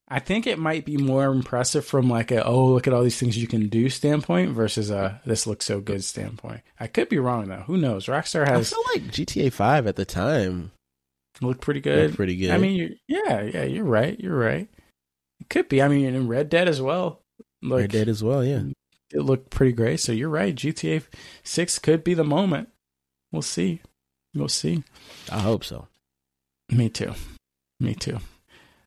I 0.08 0.18
think 0.18 0.48
it 0.48 0.58
might 0.58 0.84
be 0.84 0.96
more 0.96 1.26
impressive 1.26 1.84
from 1.84 2.10
like 2.10 2.32
a 2.32 2.44
oh 2.44 2.66
look 2.66 2.88
at 2.88 2.92
all 2.92 3.04
these 3.04 3.20
things 3.20 3.38
you 3.38 3.46
can 3.46 3.68
do 3.68 3.88
standpoint 3.88 4.50
versus 4.50 4.90
a 4.90 5.20
this 5.26 5.46
looks 5.46 5.64
so 5.64 5.80
good 5.80 6.02
standpoint. 6.02 6.62
I 6.80 6.88
could 6.88 7.08
be 7.08 7.20
wrong 7.20 7.46
though. 7.46 7.62
Who 7.68 7.76
knows? 7.76 8.06
Rockstar 8.06 8.48
I 8.48 8.54
has 8.54 8.70
feel 8.70 8.82
like 8.94 9.12
GTA 9.12 9.52
Five 9.52 9.86
at 9.86 9.94
the 9.94 10.04
time 10.04 10.72
looked 11.40 11.60
pretty 11.60 11.78
looked 11.78 11.84
good. 11.84 12.16
pretty 12.16 12.34
good. 12.34 12.50
I 12.50 12.58
mean, 12.58 12.98
yeah, 13.06 13.42
yeah, 13.42 13.62
you're 13.62 13.84
right. 13.84 14.18
You're 14.18 14.36
right. 14.36 14.68
It 15.40 15.48
could 15.48 15.68
be. 15.68 15.82
I 15.82 15.88
mean, 15.88 16.14
in 16.14 16.28
Red 16.28 16.48
Dead 16.48 16.68
as 16.68 16.80
well. 16.80 17.22
Look, 17.62 17.80
Red 17.80 17.90
Dead 17.90 18.08
as 18.08 18.22
well. 18.22 18.44
Yeah, 18.44 18.62
it 19.12 19.20
looked 19.20 19.50
pretty 19.50 19.72
great. 19.72 20.00
So 20.00 20.12
you're 20.12 20.28
right. 20.28 20.54
GTA 20.54 21.04
Six 21.42 21.78
could 21.78 22.04
be 22.04 22.14
the 22.14 22.24
moment. 22.24 22.68
We'll 23.32 23.42
see. 23.42 23.80
We'll 24.34 24.48
see. 24.48 24.84
I 25.30 25.40
hope 25.40 25.64
so. 25.64 25.88
Me 26.70 26.88
too. 26.88 27.14
Me 27.80 27.94
too. 27.94 28.18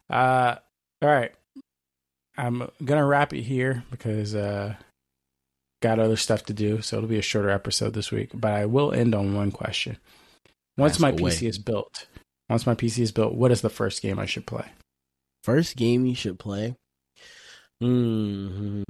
Uh, 0.09 0.55
all 1.01 1.09
right. 1.09 1.31
I'm 2.37 2.69
gonna 2.83 3.05
wrap 3.05 3.33
it 3.33 3.41
here 3.41 3.83
because 3.91 4.35
uh, 4.35 4.75
got 5.81 5.99
other 5.99 6.15
stuff 6.15 6.45
to 6.45 6.53
do, 6.53 6.81
so 6.81 6.97
it'll 6.97 7.09
be 7.09 7.19
a 7.19 7.23
shorter 7.23 7.49
episode 7.49 7.93
this 7.93 8.11
week. 8.11 8.31
But 8.33 8.53
I 8.53 8.65
will 8.65 8.91
end 8.91 9.13
on 9.13 9.35
one 9.35 9.51
question. 9.51 9.97
Once 10.77 10.93
Ask 10.93 11.01
my. 11.01 11.11
PC 11.11 11.47
is 11.47 11.57
built, 11.57 12.07
once 12.49 12.65
my 12.65 12.75
PC 12.75 12.99
is 12.99 13.11
built, 13.11 13.33
what 13.33 13.51
is 13.51 13.61
the 13.61 13.69
first 13.69 14.01
game 14.01 14.17
I 14.19 14.25
should 14.25 14.45
play? 14.45 14.65
First 15.43 15.75
game 15.75 16.05
you 16.05 16.15
should 16.15 16.39
play. 16.39 16.75
Hmm. 17.79 18.83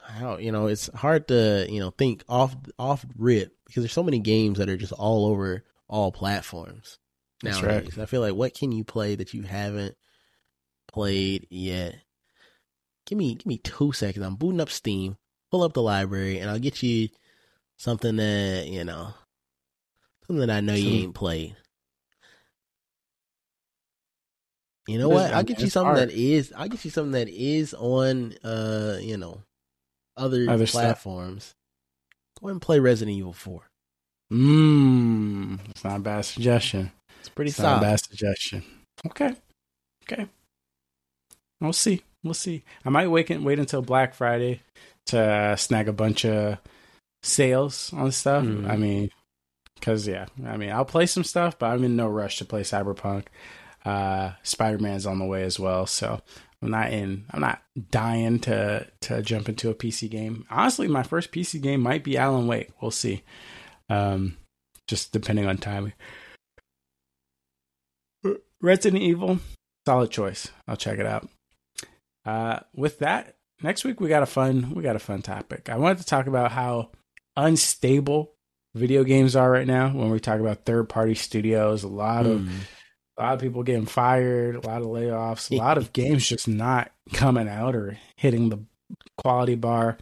How 0.00 0.36
you 0.36 0.52
know 0.52 0.66
it's 0.66 0.88
hard 0.94 1.28
to 1.28 1.66
you 1.68 1.80
know 1.80 1.90
think 1.90 2.22
off 2.28 2.54
off 2.78 3.04
rip 3.16 3.52
because 3.66 3.82
there's 3.82 3.92
so 3.92 4.02
many 4.02 4.18
games 4.18 4.58
that 4.58 4.68
are 4.68 4.76
just 4.76 4.92
all 4.92 5.26
over 5.26 5.64
all 5.88 6.12
platforms 6.12 6.98
That's 7.42 7.60
nowadays. 7.60 7.98
I 7.98 8.06
feel 8.06 8.20
like 8.20 8.34
what 8.34 8.54
can 8.54 8.70
you 8.70 8.84
play 8.84 9.16
that 9.16 9.34
you 9.34 9.42
haven't 9.42 9.96
played 10.86 11.46
yet? 11.50 11.96
Give 13.06 13.18
me 13.18 13.34
give 13.34 13.46
me 13.46 13.58
two 13.58 13.92
seconds. 13.92 14.24
I'm 14.24 14.36
booting 14.36 14.60
up 14.60 14.70
Steam, 14.70 15.16
pull 15.50 15.62
up 15.62 15.72
the 15.72 15.82
library, 15.82 16.38
and 16.38 16.50
I'll 16.50 16.58
get 16.58 16.82
you 16.82 17.08
something 17.78 18.16
that 18.16 18.66
you 18.68 18.84
know 18.84 19.14
something 20.26 20.46
that 20.46 20.56
I 20.56 20.60
know 20.60 20.74
you 20.74 21.04
ain't 21.04 21.14
played. 21.14 21.56
You 24.86 24.98
know 24.98 25.08
what? 25.08 25.32
I 25.32 25.38
I'll 25.38 25.42
get 25.42 25.60
you 25.60 25.68
something 25.68 25.96
hard. 25.96 26.10
that 26.10 26.14
is. 26.16 26.52
I'll 26.56 26.68
get 26.68 26.84
you 26.84 26.90
something 26.90 27.12
that 27.12 27.28
is 27.28 27.74
on, 27.74 28.34
uh, 28.44 28.98
you 29.00 29.16
know, 29.16 29.42
other, 30.16 30.48
Other 30.48 30.66
stuff. 30.66 30.82
platforms. 30.82 31.54
Go 32.40 32.46
ahead 32.48 32.52
and 32.52 32.62
play 32.62 32.78
Resident 32.78 33.16
Evil 33.16 33.32
Four. 33.32 33.62
Mmm, 34.32 35.58
it's 35.70 35.84
not 35.84 35.96
a 35.96 36.00
bad 36.02 36.24
suggestion. 36.24 36.92
It's 37.20 37.28
pretty 37.28 37.50
It's 37.50 37.58
not 37.58 37.64
a 37.64 37.70
solid. 37.78 37.80
bad 37.90 38.00
suggestion. 38.00 38.62
Okay, 39.06 39.34
okay. 40.04 40.26
We'll 41.60 41.72
see. 41.72 42.02
We'll 42.22 42.34
see. 42.34 42.62
I 42.84 42.90
might 42.90 43.08
wait 43.08 43.30
wait 43.40 43.58
until 43.58 43.82
Black 43.82 44.14
Friday 44.14 44.60
to 45.06 45.18
uh, 45.20 45.56
snag 45.56 45.88
a 45.88 45.92
bunch 45.92 46.24
of 46.24 46.58
sales 47.22 47.92
on 47.92 48.10
stuff. 48.12 48.44
Mhm. 48.44 48.68
I 48.68 48.76
mean, 48.76 49.10
because 49.74 50.06
yeah, 50.08 50.26
I 50.44 50.56
mean, 50.56 50.70
I'll 50.70 50.84
play 50.84 51.06
some 51.06 51.24
stuff, 51.24 51.58
but 51.58 51.66
I'm 51.66 51.84
in 51.84 51.96
no 51.96 52.08
rush 52.08 52.38
to 52.38 52.44
play 52.44 52.62
Cyberpunk. 52.62 53.26
Uh, 53.86 54.32
Spider 54.42 54.78
Man's 54.78 55.06
on 55.06 55.20
the 55.20 55.24
way 55.24 55.44
as 55.44 55.60
well, 55.60 55.86
so 55.86 56.20
I'm 56.60 56.70
not 56.70 56.92
in. 56.92 57.24
I'm 57.30 57.40
not 57.40 57.62
dying 57.90 58.40
to 58.40 58.86
to 59.02 59.22
jump 59.22 59.48
into 59.48 59.70
a 59.70 59.74
PC 59.74 60.10
game. 60.10 60.44
Honestly, 60.50 60.88
my 60.88 61.04
first 61.04 61.30
PC 61.30 61.62
game 61.62 61.82
might 61.82 62.02
be 62.02 62.18
Alan 62.18 62.48
Wake. 62.48 62.70
We'll 62.82 62.90
see. 62.90 63.22
Um, 63.88 64.36
just 64.88 65.12
depending 65.12 65.46
on 65.46 65.58
timing. 65.58 65.92
Resident 68.60 69.02
Evil, 69.02 69.38
solid 69.86 70.10
choice. 70.10 70.50
I'll 70.66 70.76
check 70.76 70.98
it 70.98 71.06
out. 71.06 71.28
Uh, 72.24 72.60
with 72.74 72.98
that, 72.98 73.36
next 73.62 73.84
week 73.84 74.00
we 74.00 74.08
got 74.08 74.22
a 74.22 74.26
fun 74.26 74.72
we 74.74 74.82
got 74.82 74.96
a 74.96 75.00
fun 75.00 75.22
topic. 75.22 75.68
I 75.68 75.76
wanted 75.76 75.98
to 75.98 76.06
talk 76.06 76.26
about 76.26 76.50
how 76.52 76.90
unstable 77.36 78.32
video 78.74 79.04
games 79.04 79.36
are 79.36 79.50
right 79.50 79.66
now. 79.66 79.90
When 79.90 80.10
we 80.10 80.18
talk 80.18 80.40
about 80.40 80.64
third 80.64 80.88
party 80.88 81.14
studios, 81.14 81.84
a 81.84 81.88
lot 81.88 82.26
of 82.26 82.40
Mm. 82.40 82.50
A 83.18 83.22
lot 83.22 83.34
of 83.34 83.40
people 83.40 83.62
getting 83.62 83.86
fired, 83.86 84.56
a 84.56 84.66
lot 84.66 84.82
of 84.82 84.88
layoffs, 84.88 85.50
a 85.50 85.56
lot 85.56 85.78
of 85.78 85.92
games 85.92 86.28
just 86.28 86.48
not 86.48 86.90
coming 87.12 87.48
out 87.48 87.74
or 87.74 87.98
hitting 88.16 88.48
the 88.50 88.58
quality 89.16 89.54
bar. 89.54 89.98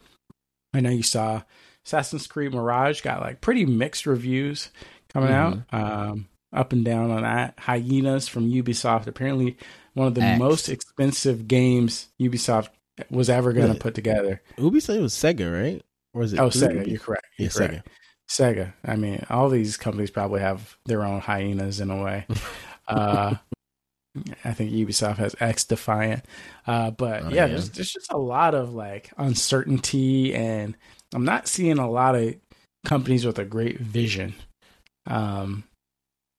I 0.73 0.81
know 0.81 0.89
you 0.89 1.03
saw 1.03 1.43
Assassin's 1.85 2.27
Creed 2.27 2.53
Mirage 2.53 3.01
got 3.01 3.21
like 3.21 3.41
pretty 3.41 3.65
mixed 3.65 4.05
reviews 4.05 4.69
coming 5.13 5.31
out, 5.31 5.59
um, 5.71 6.27
up 6.51 6.73
and 6.73 6.83
down 6.83 7.11
on 7.11 7.21
that. 7.21 7.55
Hyenas 7.57 8.27
from 8.27 8.51
Ubisoft, 8.51 9.07
apparently 9.07 9.57
one 9.93 10.07
of 10.07 10.15
the 10.15 10.21
Axed. 10.21 10.39
most 10.39 10.69
expensive 10.69 11.47
games 11.47 12.09
Ubisoft 12.19 12.69
was 13.09 13.29
ever 13.29 13.53
going 13.53 13.71
to 13.71 13.79
put 13.79 13.95
together. 13.95 14.41
Ubisoft 14.57 15.01
was 15.01 15.13
Sega, 15.13 15.51
right? 15.51 15.81
Or 16.13 16.23
is 16.23 16.33
it? 16.33 16.39
Oh? 16.39 16.49
Sega, 16.49 16.87
you're 16.87 16.99
correct. 16.99 17.25
Yeah, 17.37 17.43
You're 17.43 17.67
correct. 17.67 17.87
Sega. 18.27 18.55
Sega. 18.55 18.73
I 18.83 18.95
mean, 18.95 19.25
all 19.29 19.49
these 19.49 19.77
companies 19.77 20.11
probably 20.11 20.41
have 20.41 20.77
their 20.85 21.03
own 21.03 21.19
hyenas 21.21 21.79
in 21.79 21.89
a 21.91 22.01
way. 22.01 22.25
uh, 22.87 23.35
I 24.43 24.53
think 24.53 24.71
Ubisoft 24.71 25.17
has 25.17 25.35
XDefiant. 25.35 26.23
Uh, 26.65 26.91
but 26.91 27.23
Oh, 27.23 27.29
yeah, 27.29 27.33
yeah. 27.35 27.47
There's, 27.47 27.69
there's 27.71 27.91
just 27.91 28.11
a 28.11 28.17
lot 28.17 28.55
of 28.55 28.73
like 28.73 29.11
uncertainty, 29.17 30.33
and 30.33 30.75
I'm 31.13 31.25
not 31.25 31.47
seeing 31.47 31.77
a 31.79 31.89
lot 31.89 32.15
of 32.15 32.35
companies 32.85 33.25
with 33.25 33.39
a 33.39 33.45
great 33.45 33.79
vision. 33.79 34.35
Um, 35.07 35.63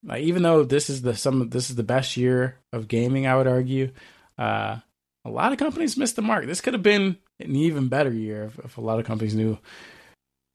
like 0.05 0.23
even 0.23 0.43
though 0.43 0.65
this 0.65 0.89
is 0.89 1.03
the 1.03 1.15
some 1.15 1.49
this 1.51 1.71
is 1.71 1.77
the 1.77 1.83
best 1.83 2.17
year 2.17 2.57
of 2.73 2.89
gaming, 2.89 3.27
I 3.27 3.37
would 3.37 3.47
argue, 3.47 3.93
uh, 4.39 4.79
a 5.25 5.31
lot 5.31 5.53
of 5.53 5.59
companies 5.59 5.97
missed 5.97 6.17
the 6.17 6.23
mark. 6.23 6.47
This 6.47 6.61
could 6.61 6.75
have 6.75 6.83
been 6.83 7.17
an 7.41 7.55
even 7.57 7.89
better 7.89 8.13
year 8.13 8.45
if, 8.45 8.59
if 8.65 8.79
a 8.79 8.81
lot 8.81 8.99
of 8.99 9.05
companies 9.05 9.35
knew 9.35 9.59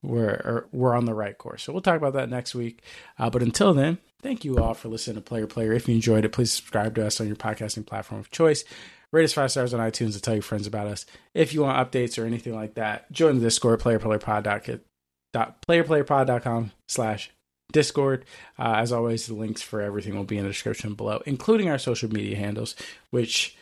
we're 0.04 0.66
we're 0.72 0.96
on 0.96 1.06
the 1.06 1.14
right 1.14 1.38
course. 1.38 1.64
So 1.64 1.74
we'll 1.74 1.82
talk 1.82 1.98
about 1.98 2.14
that 2.14 2.30
next 2.30 2.56
week. 2.56 2.82
Uh, 3.20 3.30
but 3.30 3.44
until 3.44 3.74
then, 3.74 4.00
thank 4.22 4.44
you 4.44 4.58
all 4.58 4.74
for 4.74 4.90
listening 4.90 5.16
to 5.16 5.22
Player 5.22 5.48
Player. 5.48 5.72
If 5.74 5.88
you 5.88 5.96
enjoyed 5.96 6.26
it, 6.26 6.32
please 6.32 6.52
subscribe 6.52 6.96
to 6.96 7.06
us 7.06 7.22
on 7.22 7.28
your 7.28 7.36
podcasting 7.36 7.86
platform 7.86 8.20
of 8.20 8.32
choice. 8.32 8.64
Rate 9.12 9.26
us 9.26 9.34
five 9.34 9.52
stars 9.52 9.74
on 9.74 9.82
iTunes 9.82 10.14
and 10.14 10.24
tell 10.24 10.36
your 10.36 10.42
friends 10.42 10.68
about 10.68 10.88
us. 10.88 11.06
If 11.34 11.54
you 11.54 11.62
want 11.62 11.92
updates 11.92 12.22
or 12.22 12.26
anything 12.26 12.56
like 12.56 12.76
that, 12.76 13.12
join 13.12 13.36
the 13.36 13.42
Discord, 13.42 13.82
playerplayerpod.com 13.82 16.72
slash 16.88 17.32
Discord. 17.74 18.24
Uh, 18.58 18.76
as 18.78 18.94
always, 18.94 19.28
the 19.28 19.34
links 19.34 19.62
for 19.62 19.82
everything 19.82 20.16
will 20.16 20.24
be 20.24 20.38
in 20.38 20.44
the 20.44 20.50
description 20.50 20.94
below, 20.94 21.22
including 21.26 21.70
our 21.70 21.78
social 21.78 22.10
media 22.10 22.38
handles, 22.38 22.74
which 23.10 23.58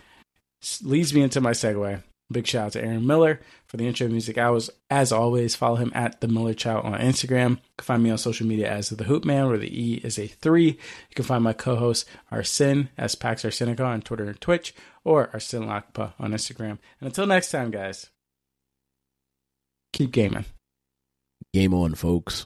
leads 0.84 1.16
me 1.16 1.22
into 1.22 1.42
my 1.42 1.52
segue. 1.52 2.04
Big 2.32 2.46
shout 2.46 2.68
out 2.68 2.72
to 2.74 2.84
Aaron 2.84 3.08
Miller 3.08 3.40
for 3.66 3.78
the 3.78 3.88
intro 3.88 4.08
music. 4.08 4.38
I 4.38 4.52
was, 4.52 4.70
as 4.92 5.12
always, 5.12 5.56
follow 5.56 5.78
him 5.78 5.92
at 5.96 6.22
the 6.22 6.28
Miller 6.28 6.54
Child 6.54 6.86
on 6.86 7.00
Instagram. 7.00 7.52
You 7.52 7.58
can 7.78 7.86
find 7.86 8.04
me 8.04 8.12
on 8.12 8.20
social 8.20 8.46
media 8.46 8.72
as 8.72 8.90
the 8.90 9.04
Hoop 9.06 9.26
Man, 9.26 9.48
where 9.48 9.58
the 9.58 9.68
E 9.68 9.96
is 10.04 10.20
a 10.20 10.28
three. 10.28 10.68
You 10.68 11.16
can 11.16 11.26
find 11.26 11.44
my 11.44 11.54
co-host 11.54 12.08
Arsene 12.30 12.90
as 13.00 13.16
Pax 13.16 13.42
Arsenica 13.42 13.80
on 13.80 14.02
Twitter 14.02 14.26
and 14.26 14.40
Twitch, 14.40 14.76
or 15.04 15.32
Arsene 15.34 15.64
Lakpa 15.64 16.14
on 16.20 16.32
Instagram. 16.32 16.78
And 17.00 17.08
until 17.08 17.26
next 17.26 17.50
time, 17.50 17.72
guys, 17.72 18.12
keep 19.92 20.12
gaming. 20.12 20.46
Game 21.52 21.74
on, 21.74 21.96
folks. 21.96 22.46